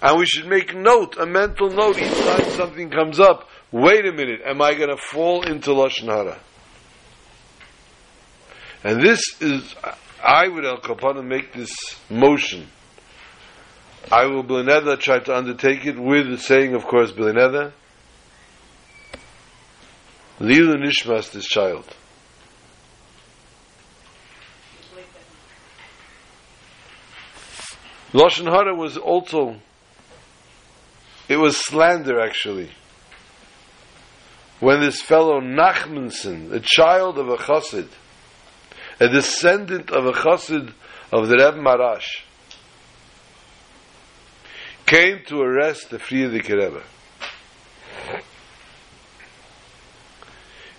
[0.00, 3.48] And we should make note, a mental note, each time something comes up.
[3.72, 6.38] Wait a minute, am I going to fall into Lashon Hara?
[8.84, 9.74] And this is,
[10.22, 11.74] I would El Kapana make this
[12.08, 12.68] motion.
[14.10, 17.72] I will Bilineda try to undertake it with the saying, of course, Bilineda.
[20.38, 21.84] Lilu Nishmas, this child.
[28.12, 29.56] Lashon Hara was also,
[31.28, 32.70] it was slander actually.
[34.60, 37.88] When this fellow Nachmanson, a child of a chassid,
[38.98, 40.72] a descendant of a chassid
[41.12, 42.22] of the Reb Maharash,
[44.84, 46.82] came to arrest the Frierdiker Rebbe.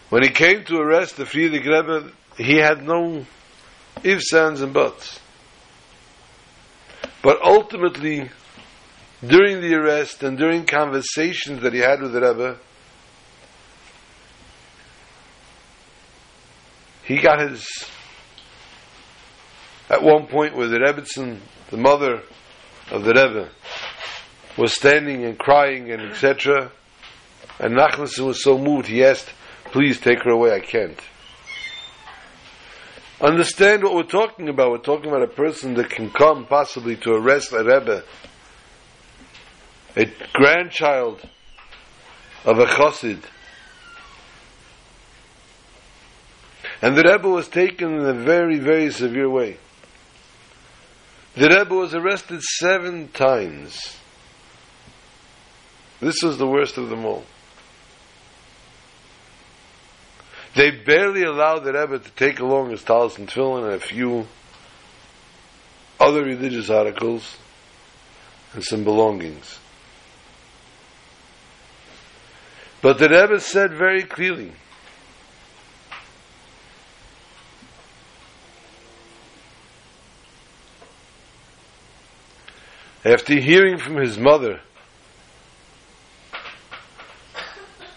[0.10, 3.26] When he came to arrest the Frierdiker Rebbe, he had no
[4.04, 5.20] ifs, ands, and buts.
[7.22, 8.30] But ultimately,
[9.26, 12.58] during the arrest and during conversations that he had with the Rebbe,
[17.04, 17.68] he got his.
[19.90, 21.40] At one point, where the Rebbetzin,
[21.72, 22.22] the mother
[22.92, 23.50] of the Rebbe,
[24.58, 26.72] was standing and crying and etc.,
[27.60, 29.34] and Nachmanson was so moved, he asked,
[29.66, 30.54] "Please take her away.
[30.54, 31.00] I can't."
[33.20, 34.72] Understand what we're talking about.
[34.72, 38.04] We're talking about a person that can come possibly to arrest a Rebbe,
[39.96, 41.22] a grandchild
[42.46, 43.24] of a chassid.
[46.82, 49.58] And the Rebbe was taken in a very, very severe way.
[51.36, 53.98] The Rebbe was arrested seven times.
[56.00, 57.26] This was the worst of them all.
[60.56, 64.28] They barely allowed the Rebbe to take along his talis and tefillin and a few
[66.00, 67.38] other religious articles
[68.54, 69.60] and some belongings.
[72.82, 74.54] But the Rebbe said very clearly,
[83.04, 84.62] after hearing from his mother,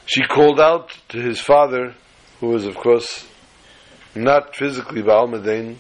[0.07, 1.95] she called out to his father
[2.41, 3.27] who was, of course,
[4.17, 5.77] not physically Baalmadain,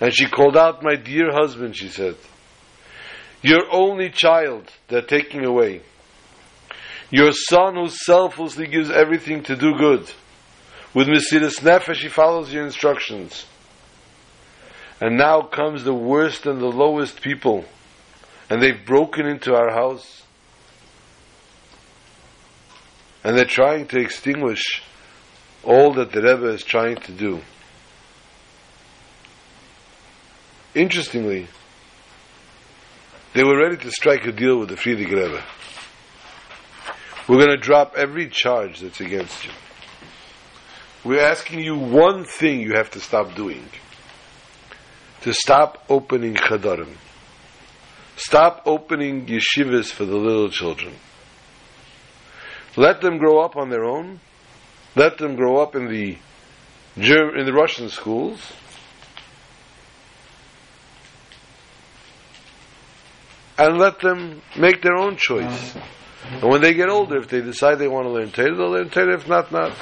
[0.00, 2.14] and she called out, My dear husband, she said,
[3.42, 5.82] Your only child they're taking away.
[7.14, 10.10] Your son who selflessly gives everything to do good.
[10.92, 13.46] With Mesiris Nefesh, he follows your instructions.
[15.00, 17.66] And now comes the worst and the lowest people,
[18.50, 20.24] and they've broken into our house.
[23.22, 24.82] And they're trying to extinguish
[25.62, 27.40] all that the Rebbe is trying to do.
[30.74, 31.46] Interestingly,
[33.34, 35.44] they were ready to strike a deal with the Frierdiker Rebbe.
[37.28, 39.50] We're going to drop every charge that's against you.
[41.04, 43.64] We're asking you one thing you have to stop doing.
[45.22, 46.96] To stop opening chadarim.
[48.16, 50.94] Stop opening yeshivas for the little children.
[52.76, 54.20] Let them grow up on their own
[54.96, 56.16] let them grow up in the
[56.96, 58.52] in the Russian schools.
[63.58, 65.76] And let them make their own choice.
[66.30, 68.88] And when they get older, if they decide they want to learn Torah, they'll learn
[68.90, 69.14] Torah.
[69.14, 69.76] If not, not.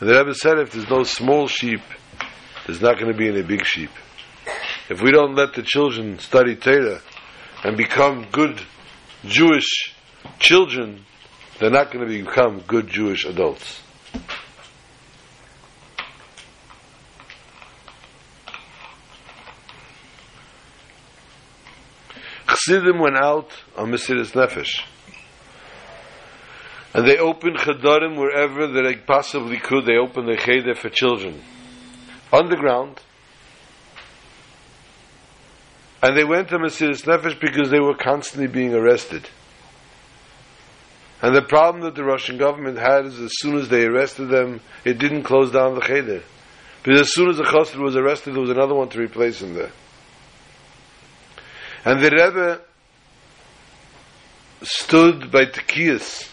[0.00, 1.80] And the Rebbe said, if there's no small sheep,
[2.66, 3.90] there's not going to be any big sheep.
[4.88, 7.00] If we don't let the children study Torah
[7.64, 8.60] and become good
[9.24, 9.94] Jewish
[10.38, 11.04] children,
[11.58, 13.80] they're not going to become good Jewish adults.
[22.68, 24.82] Chassidim went out on Mesiris Nefesh.
[26.94, 29.86] And they opened Chadarim wherever they possibly could.
[29.86, 31.42] They opened the Cheder for children.
[32.32, 33.00] Underground.
[36.02, 39.28] And they went to Mesiris Nefesh because they were constantly being arrested.
[41.20, 44.60] And the problem that the Russian government had is as soon as they arrested them,
[44.84, 46.22] it didn't close down the cheder.
[46.82, 49.54] Because as soon as the chassid was arrested, there was another one to replace him
[49.54, 49.72] there.
[51.84, 52.60] And the Rebbe
[54.62, 56.28] stood by Tekiyas.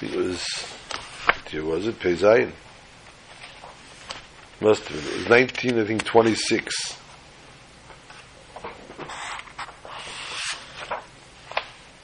[0.00, 0.46] It was,
[1.52, 1.98] what was it?
[1.98, 2.52] Pezayin.
[4.60, 5.12] Must have been.
[5.12, 6.98] It was 19, I think, 26.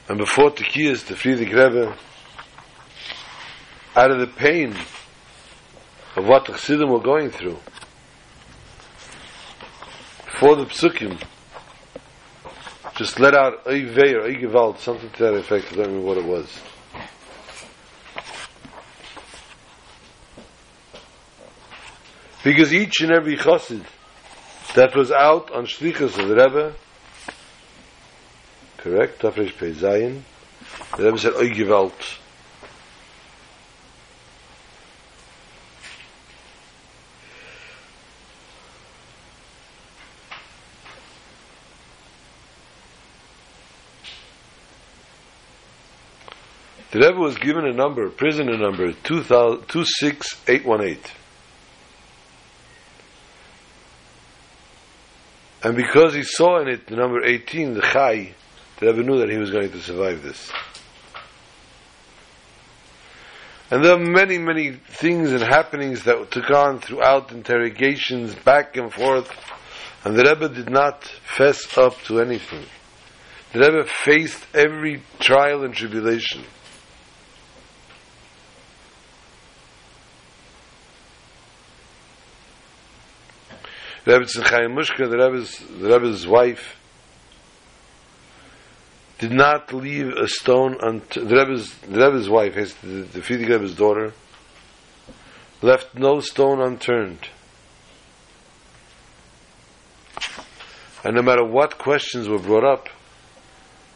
[0.07, 1.97] And before Tekiyas, the Frierdiker Rebbe,
[3.95, 4.75] out of the pain
[6.15, 7.57] of what the Chassidim were going through.
[10.39, 11.21] For the psukim,
[12.97, 15.71] just let out a veir, a gewalt, something to that effect.
[15.71, 16.59] I don't remember what it was.
[22.43, 23.85] Because each and every chassid
[24.75, 26.73] that was out on shlichus of the Rebbe,
[28.77, 30.21] correct, Tafresh Pei Zayin,
[30.97, 32.19] the Rebbe said, oi gewalt.
[46.95, 50.97] The Rebbe was given a number, prisoner number 26818.
[55.61, 58.33] And because he saw in it the number 18, the Chai,
[58.79, 60.49] the Rebbe knew that he was going to survive this.
[63.69, 68.93] And there are many, many things and happenings that took on throughout interrogations, back and
[68.93, 69.29] forth,
[70.05, 72.63] and the Rebbe did not fess up to anything.
[73.51, 76.45] The Rebbe faced every trial and tribulation.
[84.05, 86.77] Rebbe Chaim Mushka, the Rebbe's, the Rebbe's wife,
[89.17, 93.49] did not leave a stone until the Rebbe's, the Rebbe's wife, his, the, the Frierdiker
[93.49, 94.13] Rebbe's daughter,
[95.61, 97.29] left no stone unturned.
[101.03, 102.89] And no matter what questions were brought up,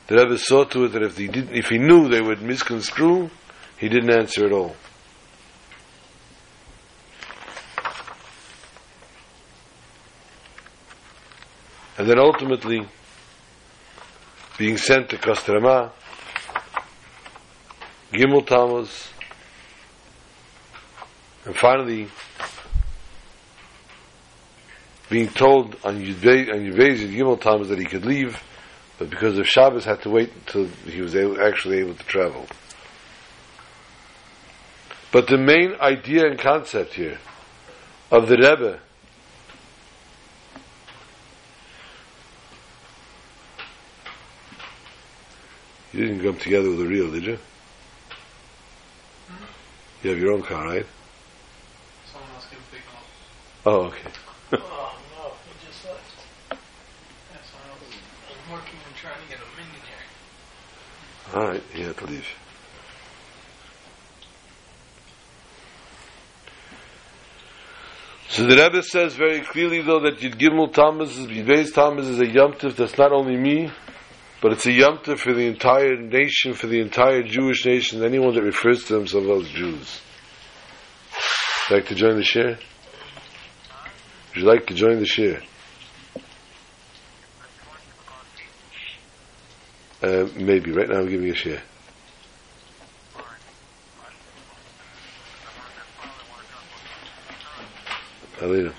[0.08, 3.30] the Rebbe saw to it that if he didn't, if he knew they would misconstrue,
[3.78, 4.76] he didn't answer at all.
[12.00, 12.88] And then ultimately,
[14.58, 15.92] being sent to Kostroma,
[18.14, 19.10] Gimel Tammuz,
[21.46, 22.08] and finally
[25.10, 28.42] being told on Yudvei on Yudvei's Gimel Tammuz that he could leave,
[28.98, 32.48] but because of Shabbos had to wait until he was able, actually able to travel.
[35.12, 37.20] But the main idea and concept here
[38.10, 38.80] of the Rebbe
[46.00, 47.38] You didn't come together with a real, did you?
[50.02, 50.86] You have your own car, right?
[52.10, 53.04] Someone else can pick him up.
[53.66, 54.10] Oh, okay.
[54.54, 56.00] oh no, he just left.
[56.52, 56.58] Yeah,
[57.52, 57.82] someone else.
[58.30, 61.36] I'm working on trying to get him in here.
[61.36, 62.28] All right, he had to leave.
[68.30, 72.26] So the Rebbe says very clearly, though, that Yud Gimel Tammuz, Yud Tammuz is a
[72.26, 73.70] Yom that's not only me,
[74.42, 78.44] but it's a Yom for the entire nation, for the entire Jewish nation, anyone that
[78.44, 80.02] refers to themselves as Jews.
[81.70, 82.58] Like to join the share?
[84.30, 85.42] Would you like to join the share?
[90.02, 90.72] Uh, maybe.
[90.72, 91.62] Right now I'm giving a share.
[98.42, 98.74] Later.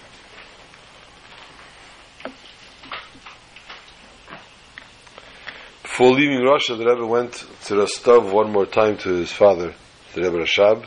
[6.00, 9.74] Before leaving Russia, the Rebbe went to Rostov one more time to his father,
[10.14, 10.86] the Rebbe Rashab.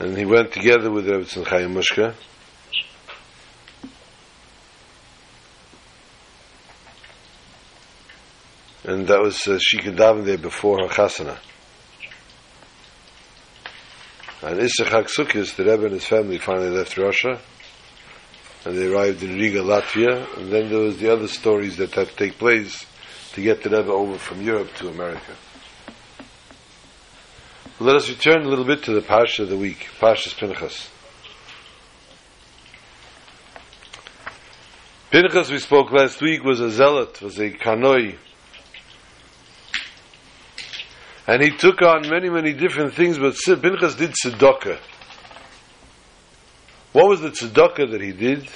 [0.00, 2.16] And he went together with Rebbe Tzon Chaya Mushka.
[8.82, 11.38] And that was, uh, could daven there before her chasana.
[14.42, 17.38] And Issachak Sukkis, the Rebbe and his family finally left Russia
[18.64, 22.08] and they arrived in Riga, Latvia, and then there was the other stories that had
[22.08, 22.84] to take place
[23.32, 25.34] to get the Rebbe over from Europe to America.
[27.80, 30.90] Let us return a little bit to the Parsha of the week, Parshas Pinchas.
[35.10, 38.16] Pinchas, we spoke last week, was a zealot, was a kanoi.
[41.26, 44.78] And he took on many, many different things, but Pinchas did tzedakah.
[46.92, 48.48] What was the tzedakah that he did?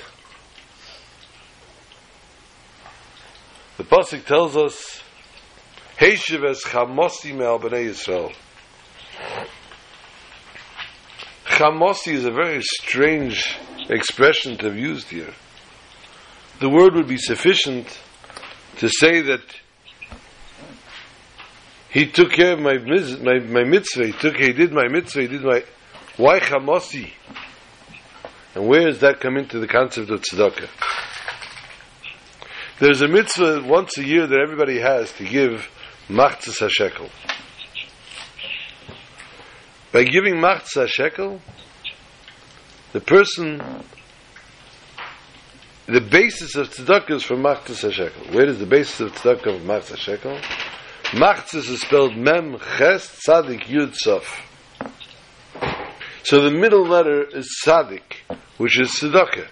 [3.83, 5.03] The pasuk tells us,
[5.99, 8.33] "Heishiv es chamosi me'al b'nei Yisrael."
[11.47, 13.57] Chamosi is a very strange
[13.89, 15.35] expression to have used here.
[16.61, 17.99] The word would be sufficient
[18.77, 19.43] to say that
[21.91, 25.27] he took care of my, my, my mitzvah, he took, he did my mitzvah, he
[25.27, 25.65] did my,
[26.17, 27.11] why chamosi?
[28.55, 30.69] And where does that come into the concept of tzedakah?
[32.83, 35.71] There's a mitzvah once a year that everybody has to give
[36.09, 37.11] machzas hashekel.
[39.93, 41.39] By giving machzas hashekel,
[42.93, 43.63] the person,
[45.87, 48.35] the basis of tzedakah is from machzis hashekel.
[48.35, 50.43] Where is the basis of tzedakah of machzis hashekel?
[51.13, 54.41] Machzis is spelled mem ches tzadik yud sof.
[56.25, 58.17] So the middle letter is tzadik,
[58.59, 59.47] which is tzedakah.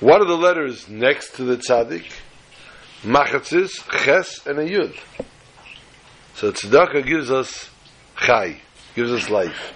[0.00, 2.04] What are the letters next to the tzaddik?
[3.02, 4.96] Machatzis, ches, and a yud.
[6.34, 7.68] So tzedakah gives us
[8.16, 8.60] chai,
[8.94, 9.72] gives us life.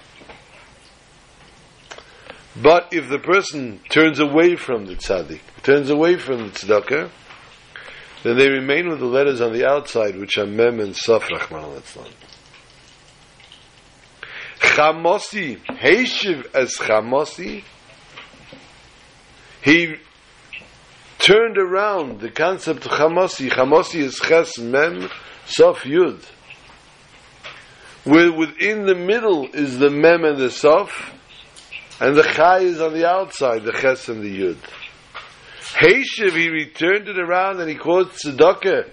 [2.54, 7.10] But if the person turns away from the tzaddik, turns away from the tzedakah,
[8.22, 11.62] then they remain with the letters on the outside, which are mem and saf, rachman
[11.64, 11.82] al
[14.60, 17.64] Chamosi, heishiv as chamosi,
[19.62, 19.96] he
[21.22, 23.48] turned around the concept of chamosi.
[23.48, 25.08] Chamosi is ches mem
[25.46, 26.20] sof yud.
[28.04, 31.14] Where within the middle is the mem and the sof,
[32.00, 34.58] and the chai is on the outside, the ches and the yud.
[35.60, 38.90] Heishiv, he returned it around and he called tzedakah,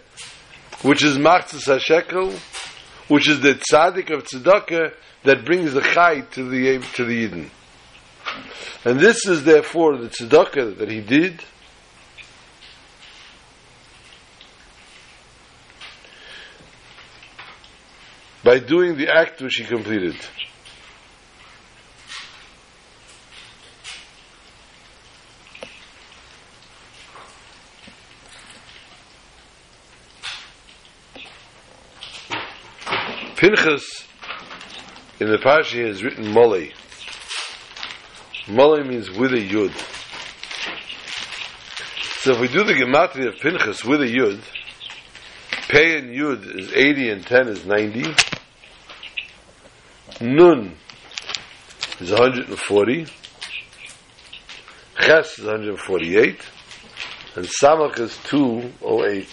[0.84, 2.32] which is machzas hashekel,
[3.10, 7.50] which is the tzaddik of tzedakah that brings the chai to the to the yidden.
[8.86, 11.44] And this is therefore the tzedakah that he did.
[18.44, 20.16] By doing the act which he completed.
[33.36, 34.06] Pinchas
[35.20, 36.68] in the Parsha has written Mole.
[38.50, 39.74] Mole means with a Yud.
[42.22, 44.42] So if we do the Gematria of Pinchas with a Yud,
[45.70, 48.29] Pei and Yud is 80 and 10 is 90.
[50.22, 50.76] Nun
[52.02, 53.06] is 140.
[55.00, 56.42] Ches is 148.
[57.36, 59.28] And Samach is 208.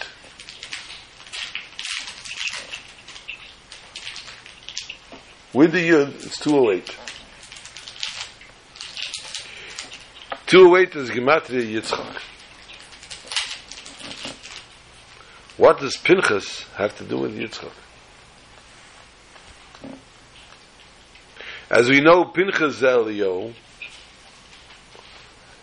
[5.52, 6.96] With the Yud, it's 208.
[10.46, 12.20] 208 is Gematria Yitzchak.
[15.56, 17.72] What does Pinchas have to do with Yitzchak?
[21.70, 23.52] As we know, Pinchas Elio,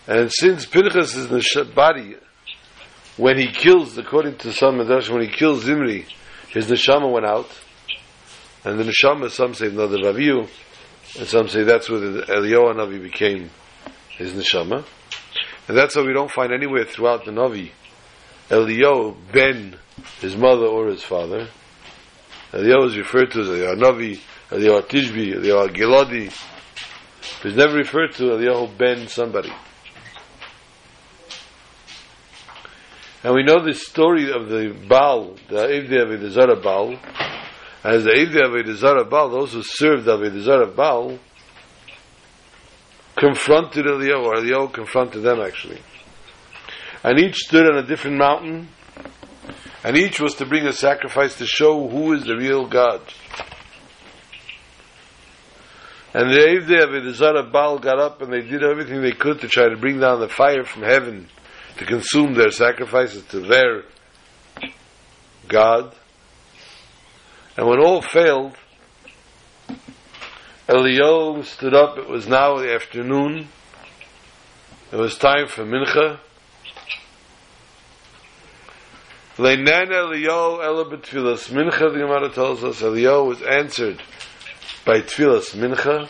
[0.07, 2.15] and since Pinchas is the body,
[3.15, 6.05] when he kills, according to some Medrash, when he kills Zimri,
[6.49, 7.49] his neshama went out,
[8.65, 10.49] and the neshama, some say no, the Raviu,
[11.17, 13.49] and some say that's where the Eliyahu Navi became
[14.09, 14.85] his neshama.
[15.67, 17.71] And that's why we don't find anywhere throughout the Navi
[18.49, 19.77] Eliyahu ben
[20.19, 21.47] his mother or his father.
[22.51, 24.19] Eliyahu is referred to as Eliyahu Navi,
[24.53, 26.31] Eliyahu Tishbi, Eliyahu Giladi.
[27.41, 29.51] He's never referred to Eliyahu ben somebody.
[33.23, 36.99] And we know the story of the Baal, the Avdei the Zara Baal,
[37.83, 41.17] as the Avdei Avodah Zarah Baal, those who served Avodah Zarah Baal,
[43.17, 45.81] confronted Eliyahu, or Eliyahu confronted them actually.
[47.03, 48.67] And each stood on a different mountain,
[49.83, 53.01] and each was to bring a sacrifice to show who is the real God.
[56.13, 59.67] And the Avodah Zarah Baal got up and they did everything they could to try
[59.67, 61.27] to bring down the fire from heaven
[61.77, 63.83] to consume their sacrifices to their
[65.47, 65.95] God.
[67.57, 68.55] And when all failed,
[70.69, 71.97] Eliyahu stood up.
[71.97, 73.47] It was now the afternoon.
[74.91, 76.19] It was time for mincha.
[79.37, 81.91] Leinan Eliyahu ela mincha.
[81.91, 83.99] The Gemara tells us Eliyahu was answered
[84.85, 86.07] by tfilas mincha,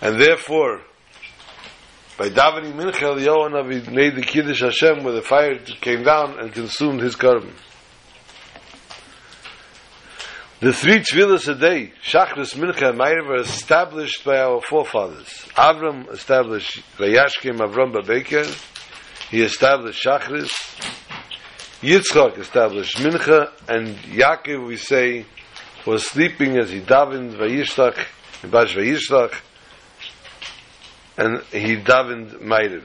[0.00, 0.80] and therefore,
[2.18, 7.00] by davening mincha, Eliyahu made the kiddush Hashem, where the fire came down and consumed
[7.00, 7.54] his carbon.
[10.60, 15.26] The three tefillas a day, Shachris, Mincha, and Ma'ariv, are established by our forefathers.
[15.56, 18.46] Avram established Vayashkim Avram Babeker.
[19.28, 20.52] He established Shachris.
[21.80, 25.26] Yitzchak established Mincha, and Yaakov, we say,
[25.86, 28.06] was sleeping as he davened Vayishtach,
[28.50, 29.34] Bash Vayishtach,
[31.16, 32.84] and he davened Ma'ariv.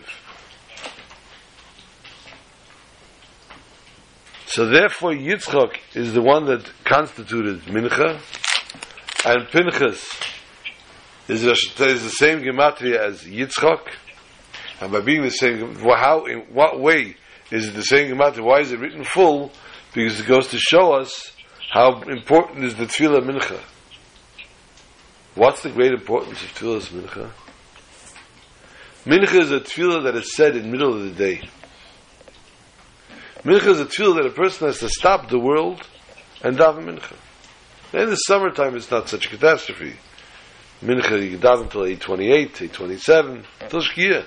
[4.48, 8.20] So therefore, Yitzchak is the one that constituted Mincha,
[9.26, 10.04] and Pinchas
[11.28, 13.82] is, is the same gematria as Yitzchak,
[14.82, 17.16] and by being the same, how, in what way
[17.52, 18.44] is it the same gematria?
[18.44, 19.52] Why is it written full?
[19.94, 21.37] Because it goes to show us
[21.70, 23.62] how important is the Tefillah Mincha.
[25.38, 27.30] What's the great importance of tefillah's mincha?
[29.06, 31.48] Mincha is a tefillah that is said in the middle of the day.
[33.44, 35.88] Mincha is a tefillah that a person has to stop the world
[36.42, 37.16] and daven mincha.
[37.94, 39.94] In the summertime, it's not such a catastrophe.
[40.82, 44.26] Mincha, you can daven until 8.28, 8.27, till Shkia.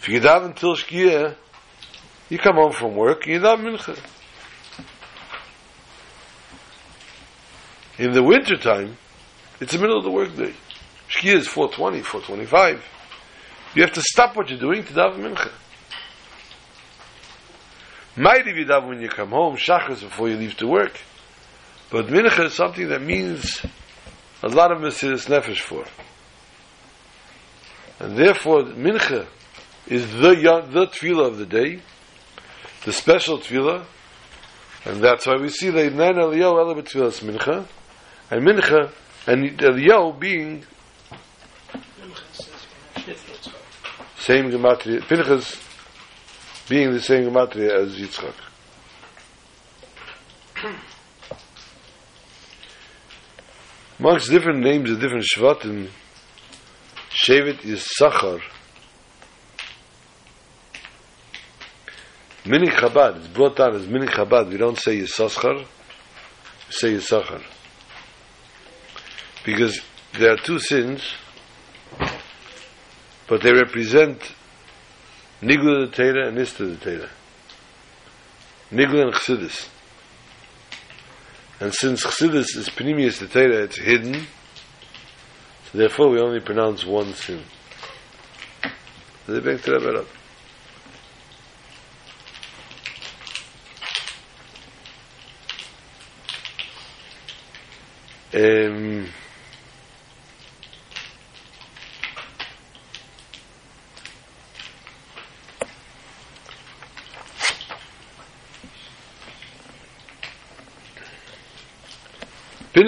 [0.00, 1.36] If you daven until Shkia,
[2.28, 3.96] you come home from work and you daven mincha.
[8.00, 8.96] In the wintertime,
[9.60, 10.54] it's the middle of the workday.
[11.10, 12.80] Shkia is 4.20, 4.25.
[13.74, 15.52] You have to stop what you're doing to daven mincha.
[18.16, 20.98] Might if you daven when you come home, shachas before you leave to work.
[21.90, 23.60] But mincha is something that means
[24.42, 25.84] a lot of mesiris nefesh for.
[27.98, 29.26] And therefore, mincha
[29.86, 30.36] is the
[30.70, 31.82] the tefillah of the day,
[32.86, 33.84] the special tefillah,
[34.86, 37.66] and that's why we see the Nen Eliyahu Ela B'Tfilas Mincha,
[38.30, 38.92] and Mincha,
[39.26, 40.64] and being
[42.32, 43.54] says Shifra Yitzchak.
[44.18, 45.62] same gematria, Pinchas
[46.68, 48.34] being the same gematria as Yitzchak.
[53.98, 55.88] Amongst different names of different Shvatim,
[57.10, 58.40] Shevet is Sachar.
[62.46, 64.48] Mini Chabad, it's brought down as Mini Chabad.
[64.48, 65.64] We don't say Yisachar, we
[66.70, 67.42] say Yisachar.
[69.44, 69.80] Because
[70.18, 71.02] there are two sins,
[73.28, 74.34] but they represent
[75.40, 77.10] Nigla the Torah and Nista the Torah.
[78.70, 79.68] Nigla and Chassidus.
[81.60, 84.26] And since Chassidus is Pnimius the Torah, it's hidden,
[85.70, 87.42] so therefore we only pronounce one sin.
[89.26, 90.06] They to that up.
[98.32, 99.08] Um,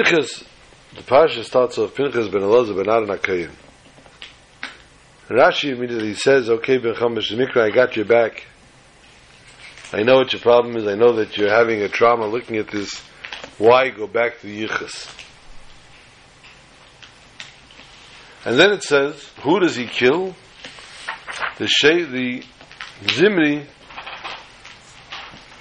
[0.03, 0.44] Pinchas,
[0.94, 3.50] the parsha starts off Pinchas ben Elazar ben Aaron HaKoyin.
[5.28, 8.44] Rashi immediately says, "Okay, Ben Chamash Mikra, I got your back.
[9.92, 10.86] I know what your problem is.
[10.86, 13.00] I know that you're having a trauma looking at this.
[13.59, 15.09] Why go back to Yichus?"
[18.44, 20.34] And then it says, "Who does he kill?
[21.59, 22.42] The she- the
[23.09, 23.66] Zimri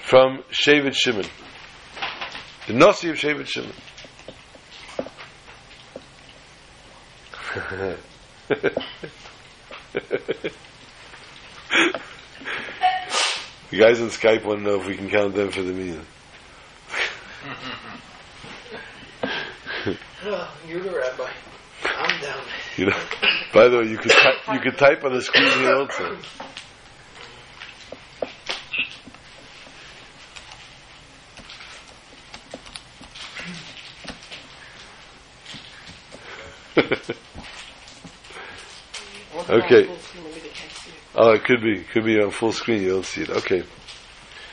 [0.04, 1.28] from Shevet Shimon,
[2.66, 3.74] the Nasi of Shevet Shimon."
[7.52, 7.98] The
[13.72, 16.00] guys on Skype want to know if we can count them for the meal.
[20.68, 21.30] You're the rabbi.
[21.84, 22.42] I'm down.
[22.78, 22.98] You know.
[23.54, 26.18] By the way, you could type, you could type on the screen here also.
[39.52, 39.86] Okay.
[41.14, 42.84] Oh, it could be, It could be on full screen.
[42.84, 43.30] You don't see it.
[43.30, 43.60] Okay.
[43.62, 43.68] Wow,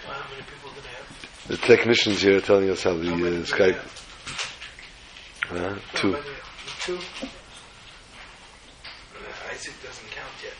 [0.09, 1.47] how many people did I have?
[1.47, 3.79] The technicians here are telling us how the How uh, many Skype.
[5.51, 6.17] Uh, two.
[6.81, 6.97] Two?
[6.97, 7.27] Uh,
[9.53, 10.55] Isaac doesn't count yet.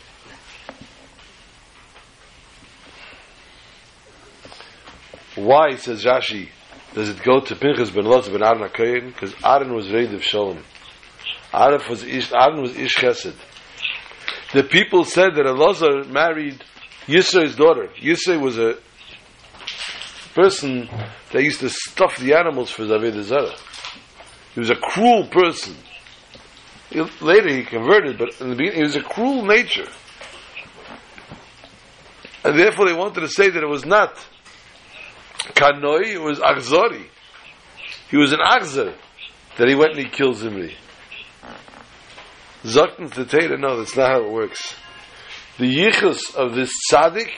[5.35, 6.47] Why, says Rashi,
[6.93, 9.07] does it go to Pinchas ben Elazar ben Aaron HaKoyin?
[9.07, 10.63] Because Aaron was Reid of Shalom.
[11.53, 13.35] Aaron was Ish, Aaron was Ish Chesed.
[14.53, 16.63] The people said that Elazar married
[17.05, 17.89] Yisro's daughter.
[18.01, 18.77] Yisro was a
[20.33, 20.89] person
[21.31, 23.53] that used to stuff the animals for Zaved Zara.
[24.53, 25.75] He was a cruel person.
[26.89, 29.87] He- later he converted, but in the beginning he was a cruel nature.
[32.43, 34.15] And therefore they wanted to say that it was not
[35.53, 37.05] Kanoi, it was Achzori.
[38.09, 38.95] He was an Achzer
[39.57, 40.75] that he went and he killed Zimri.
[42.63, 44.75] Zaktan to Teda, no, that's not how it works.
[45.57, 47.31] The yichus of this tzaddik,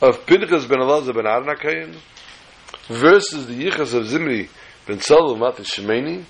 [0.00, 1.96] of Pinchas ben Elazar ben Arnakayin,
[2.88, 4.48] versus the yichus of Zimri
[4.86, 6.24] ben Saul Matat Shemeni,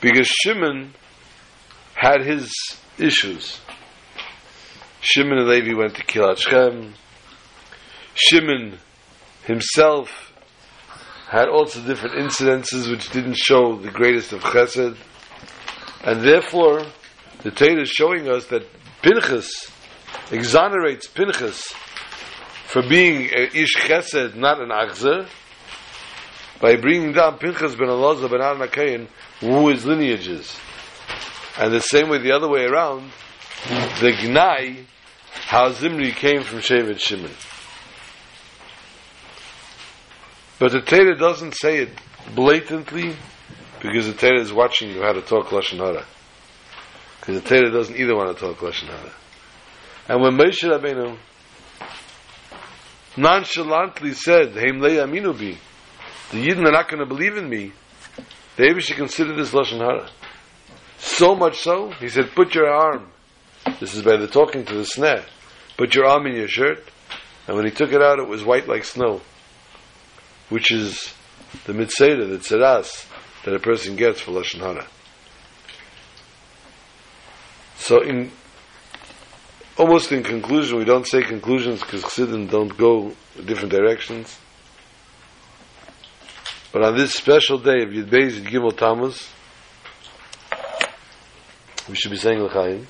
[0.00, 0.94] because Shimon
[1.94, 2.52] had his
[2.98, 3.60] issues.
[5.00, 6.94] Shimon and Levi went to kill Shechem.
[8.14, 8.78] Shimon
[9.44, 10.32] himself
[11.28, 14.96] had also different incidences which didn't show the greatest of chesed.
[16.02, 16.82] And therefore,
[17.42, 18.66] the Torah is showing us that
[19.02, 19.70] Pinchas
[20.30, 21.62] exonerates Pinchas
[22.66, 25.26] for being a ish chesed, not an achzer.
[26.60, 29.08] by bringing down Pinchas ben Elazar ben Aaron HaKayin,
[29.40, 30.56] who his lineage is.
[31.58, 33.10] And the same way the other way around,
[34.00, 34.84] the Gnai,
[35.32, 37.30] how Zimri came from Shevet Shimon.
[40.58, 41.90] But the Torah doesn't say it
[42.34, 43.16] blatantly
[43.80, 46.04] because the Torah is watching you how to talk Lashon Hara.
[47.20, 49.12] Because the Torah doesn't either want to talk Lashon Hara.
[50.08, 51.18] And when Moshe Rabbeinu
[53.16, 55.58] nonchalantly said, Heim lei aminu bi,
[56.30, 57.72] the Yidden are not going to believe in me,
[58.56, 60.08] the should consider this Lashon Hara.
[60.98, 63.10] So much so, he said, put your arm,
[63.78, 65.24] this is by the talking to the snare,
[65.76, 66.84] put your arm in your shirt,
[67.46, 69.20] and when he took it out, it was white like snow,
[70.48, 71.12] which is
[71.64, 73.06] the mitzvah, the tzeras,
[73.44, 74.86] that a person gets for Lashon Hara.
[77.80, 78.30] So in
[79.78, 83.12] almost in conclusion, we don't say conclusions because Chassidim don't go
[83.46, 84.38] different directions.
[86.72, 89.28] But on this special day of Yud Beis and Gimel Tammuz,
[91.88, 92.86] we should be saying L'chaim.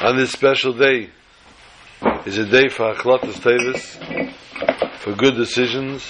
[0.00, 1.08] On this special day
[2.26, 3.96] is a day for Achlatas Tevis,
[4.98, 6.08] for good decisions,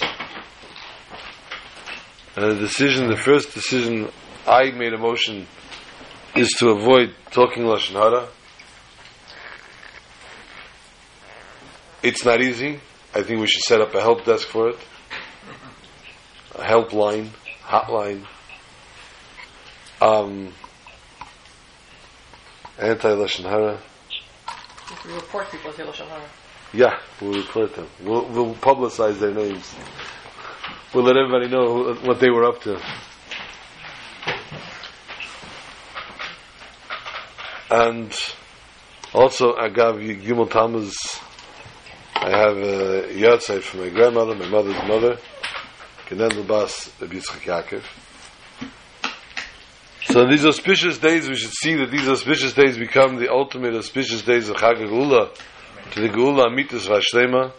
[2.35, 4.09] and the decision, the first decision
[4.47, 5.47] I made a motion
[6.35, 8.27] is to avoid talking Lashon Hara.
[12.01, 12.79] It's not easy.
[13.13, 14.77] I think we should set up a help desk for it.
[16.55, 17.29] A helpline,
[17.61, 18.25] hotline.
[20.01, 20.51] Um,
[22.79, 23.79] anti-Lashon Hara.
[25.05, 26.29] We report people to Lashon Hara.
[26.73, 27.87] Yeah, we'll report them.
[28.01, 29.73] We'll, we'll publicize their names.
[30.93, 32.79] We'll let everybody know what they were up to.
[37.71, 38.13] And
[39.11, 40.95] also, you Gimel Tammuz.
[42.15, 45.17] I have a yahrzeit from my grandmother, my mother's mother,
[46.05, 47.83] Kenendel Bas Yitzchak Yaakov.
[50.05, 54.21] So these auspicious days, we should see that these auspicious days become the ultimate auspicious
[54.21, 57.51] days of Chag to the Geula Amitis Vashlema,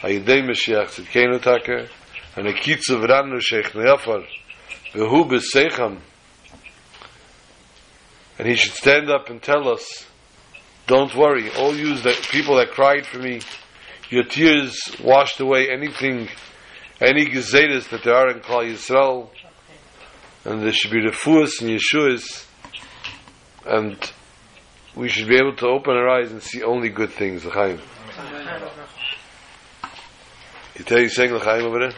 [0.00, 1.88] Hayidei Mashiach Tzidkenu Taker,
[2.36, 4.26] and a kitzav ranu sheikh neafar,
[4.92, 5.98] vehu b'seicham,
[8.38, 10.06] and he should stand up and tell us,
[10.86, 13.40] don't worry, all you that people that cried for me,
[14.10, 16.28] your tears washed away anything,
[17.00, 19.28] any gezetas that there are in Klal Yisrael,
[20.44, 22.46] and there should be refuahs and yeshuas,
[23.64, 24.12] and
[24.96, 27.44] we should be able to open our eyes and see only good things.
[27.44, 27.80] L'chaim.
[30.76, 31.92] You tell you saying l'chaim over there?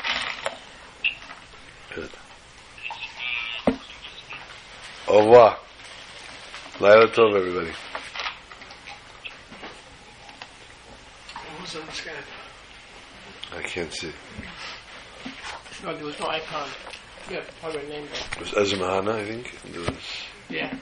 [5.15, 5.61] Au revoir.
[6.81, 7.71] Laila Tov, everybody.
[11.57, 13.57] Who's on Skype?
[13.57, 14.11] I can't see.
[15.85, 16.69] No, there was no icon.
[17.31, 18.23] Yeah, probably name there.
[18.33, 19.55] It was Ezra Mahana, I think.
[19.65, 20.77] And there was Yeah.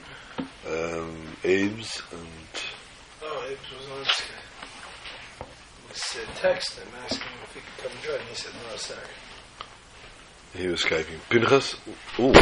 [0.67, 2.27] um, Abe's and
[3.21, 5.41] Oh, it was on Skype.
[5.41, 6.79] It was a text.
[6.81, 8.27] I'm asking him if he could come join.
[8.29, 8.99] He said, no, sorry.
[10.55, 11.19] he was Skyping.
[11.29, 11.75] Pinchas?
[12.17, 12.33] Ooh.